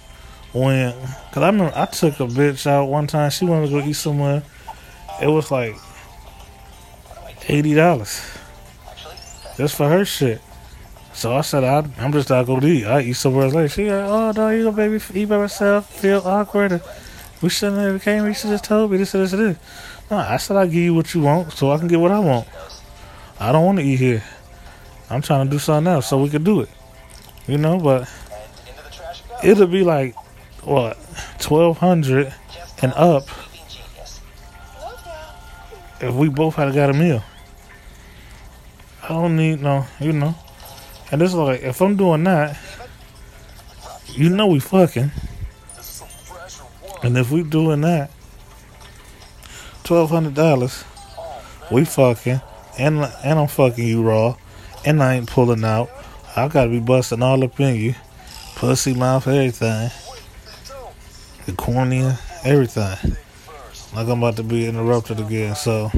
when 0.52 0.94
because 1.28 1.42
I 1.42 1.46
remember 1.46 1.72
I 1.74 1.86
took 1.86 2.20
a 2.20 2.26
bitch 2.26 2.66
out 2.66 2.86
one 2.86 3.06
time. 3.06 3.30
She 3.30 3.46
wanted 3.46 3.70
to 3.70 3.80
go 3.80 3.86
eat 3.86 3.94
somewhere. 3.94 4.42
It 5.22 5.28
was 5.28 5.50
like 5.50 5.74
eighty 7.50 7.74
dollars 7.74 8.22
just 9.56 9.76
for 9.76 9.88
her 9.88 10.04
shit. 10.04 10.40
So 11.12 11.36
I 11.36 11.40
said 11.40 11.64
I, 11.64 11.84
I'm 11.98 12.12
just 12.12 12.30
not 12.30 12.46
gonna 12.46 12.66
eat. 12.66 12.86
I 12.86 13.02
eat 13.02 13.14
somewhere 13.14 13.44
else 13.44 13.54
later. 13.54 13.68
She 13.68 13.90
like, 13.90 14.08
oh 14.08 14.32
no, 14.32 14.48
you 14.50 14.64
go 14.64 14.72
baby 14.72 15.00
eat 15.12 15.28
by 15.28 15.38
myself. 15.38 15.90
Feel 15.90 16.22
awkward. 16.24 16.80
We 17.42 17.48
shouldn't 17.48 17.80
have 17.80 18.02
came. 18.02 18.24
You 18.26 18.34
should 18.34 18.50
have 18.50 18.62
told 18.62 18.92
me 18.92 18.98
this 18.98 19.14
and 19.14 19.24
this 19.24 19.32
and 19.32 19.42
this. 19.42 19.58
No, 20.10 20.18
I 20.18 20.36
said 20.36 20.56
I 20.56 20.66
give 20.66 20.74
you 20.74 20.94
what 20.94 21.12
you 21.12 21.22
want 21.22 21.52
so 21.52 21.72
I 21.72 21.78
can 21.78 21.88
get 21.88 21.98
what 21.98 22.12
I 22.12 22.20
want. 22.20 22.46
I 23.38 23.52
don't 23.52 23.64
want 23.64 23.78
to 23.78 23.84
eat 23.84 23.96
here. 23.96 24.22
I'm 25.10 25.22
trying 25.22 25.46
to 25.46 25.50
do 25.50 25.58
something 25.58 25.92
else 25.92 26.08
so 26.08 26.22
we 26.22 26.30
can 26.30 26.44
do 26.44 26.60
it. 26.60 26.68
You 27.46 27.58
know, 27.58 27.78
but 27.78 28.08
it'll 29.42 29.66
be 29.66 29.82
like 29.82 30.14
what 30.62 30.96
twelve 31.38 31.78
hundred 31.78 32.32
and 32.82 32.92
up 32.94 33.28
if 36.00 36.14
we 36.14 36.28
both 36.28 36.54
had 36.54 36.72
got 36.74 36.90
a 36.90 36.92
meal. 36.92 37.22
I 39.10 39.12
don't 39.12 39.36
need 39.36 39.60
no, 39.60 39.84
you 39.98 40.12
know. 40.12 40.34
And 41.10 41.20
it's 41.20 41.34
like 41.34 41.62
if 41.62 41.82
I'm 41.82 41.96
doing 41.96 42.24
that, 42.24 42.56
you 44.06 44.30
know 44.30 44.46
we 44.46 44.60
fucking. 44.60 45.10
And 47.02 47.18
if 47.18 47.30
we 47.30 47.42
doing 47.42 47.82
that, 47.82 48.10
twelve 49.84 50.10
hundred 50.10 50.34
dollars, 50.34 50.84
we 51.70 51.84
fucking, 51.84 52.40
and 52.78 53.04
and 53.24 53.38
I'm 53.38 53.48
fucking 53.48 53.86
you 53.86 54.02
raw, 54.02 54.36
and 54.86 55.02
I 55.02 55.16
ain't 55.16 55.28
pulling 55.28 55.64
out. 55.64 55.90
I 56.36 56.48
gotta 56.48 56.70
be 56.70 56.80
busting 56.80 57.22
all 57.22 57.44
up 57.44 57.60
in 57.60 57.74
you, 57.74 57.94
pussy 58.54 58.94
mouth, 58.94 59.26
everything 59.26 59.90
the 61.50 61.56
cornea, 61.56 62.18
everything. 62.44 63.16
Like 63.94 64.08
I'm 64.08 64.22
about 64.22 64.36
to 64.36 64.42
be 64.42 64.66
interrupted 64.66 65.18
again, 65.18 65.56
so. 65.56 65.90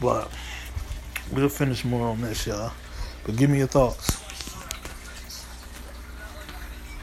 But 0.00 0.30
we'll 1.40 1.48
finish 1.48 1.84
more 1.84 2.08
on 2.08 2.20
this, 2.20 2.46
y'all. 2.46 2.72
But 3.24 3.36
give 3.36 3.50
me 3.50 3.58
your 3.58 3.66
thoughts. 3.66 4.19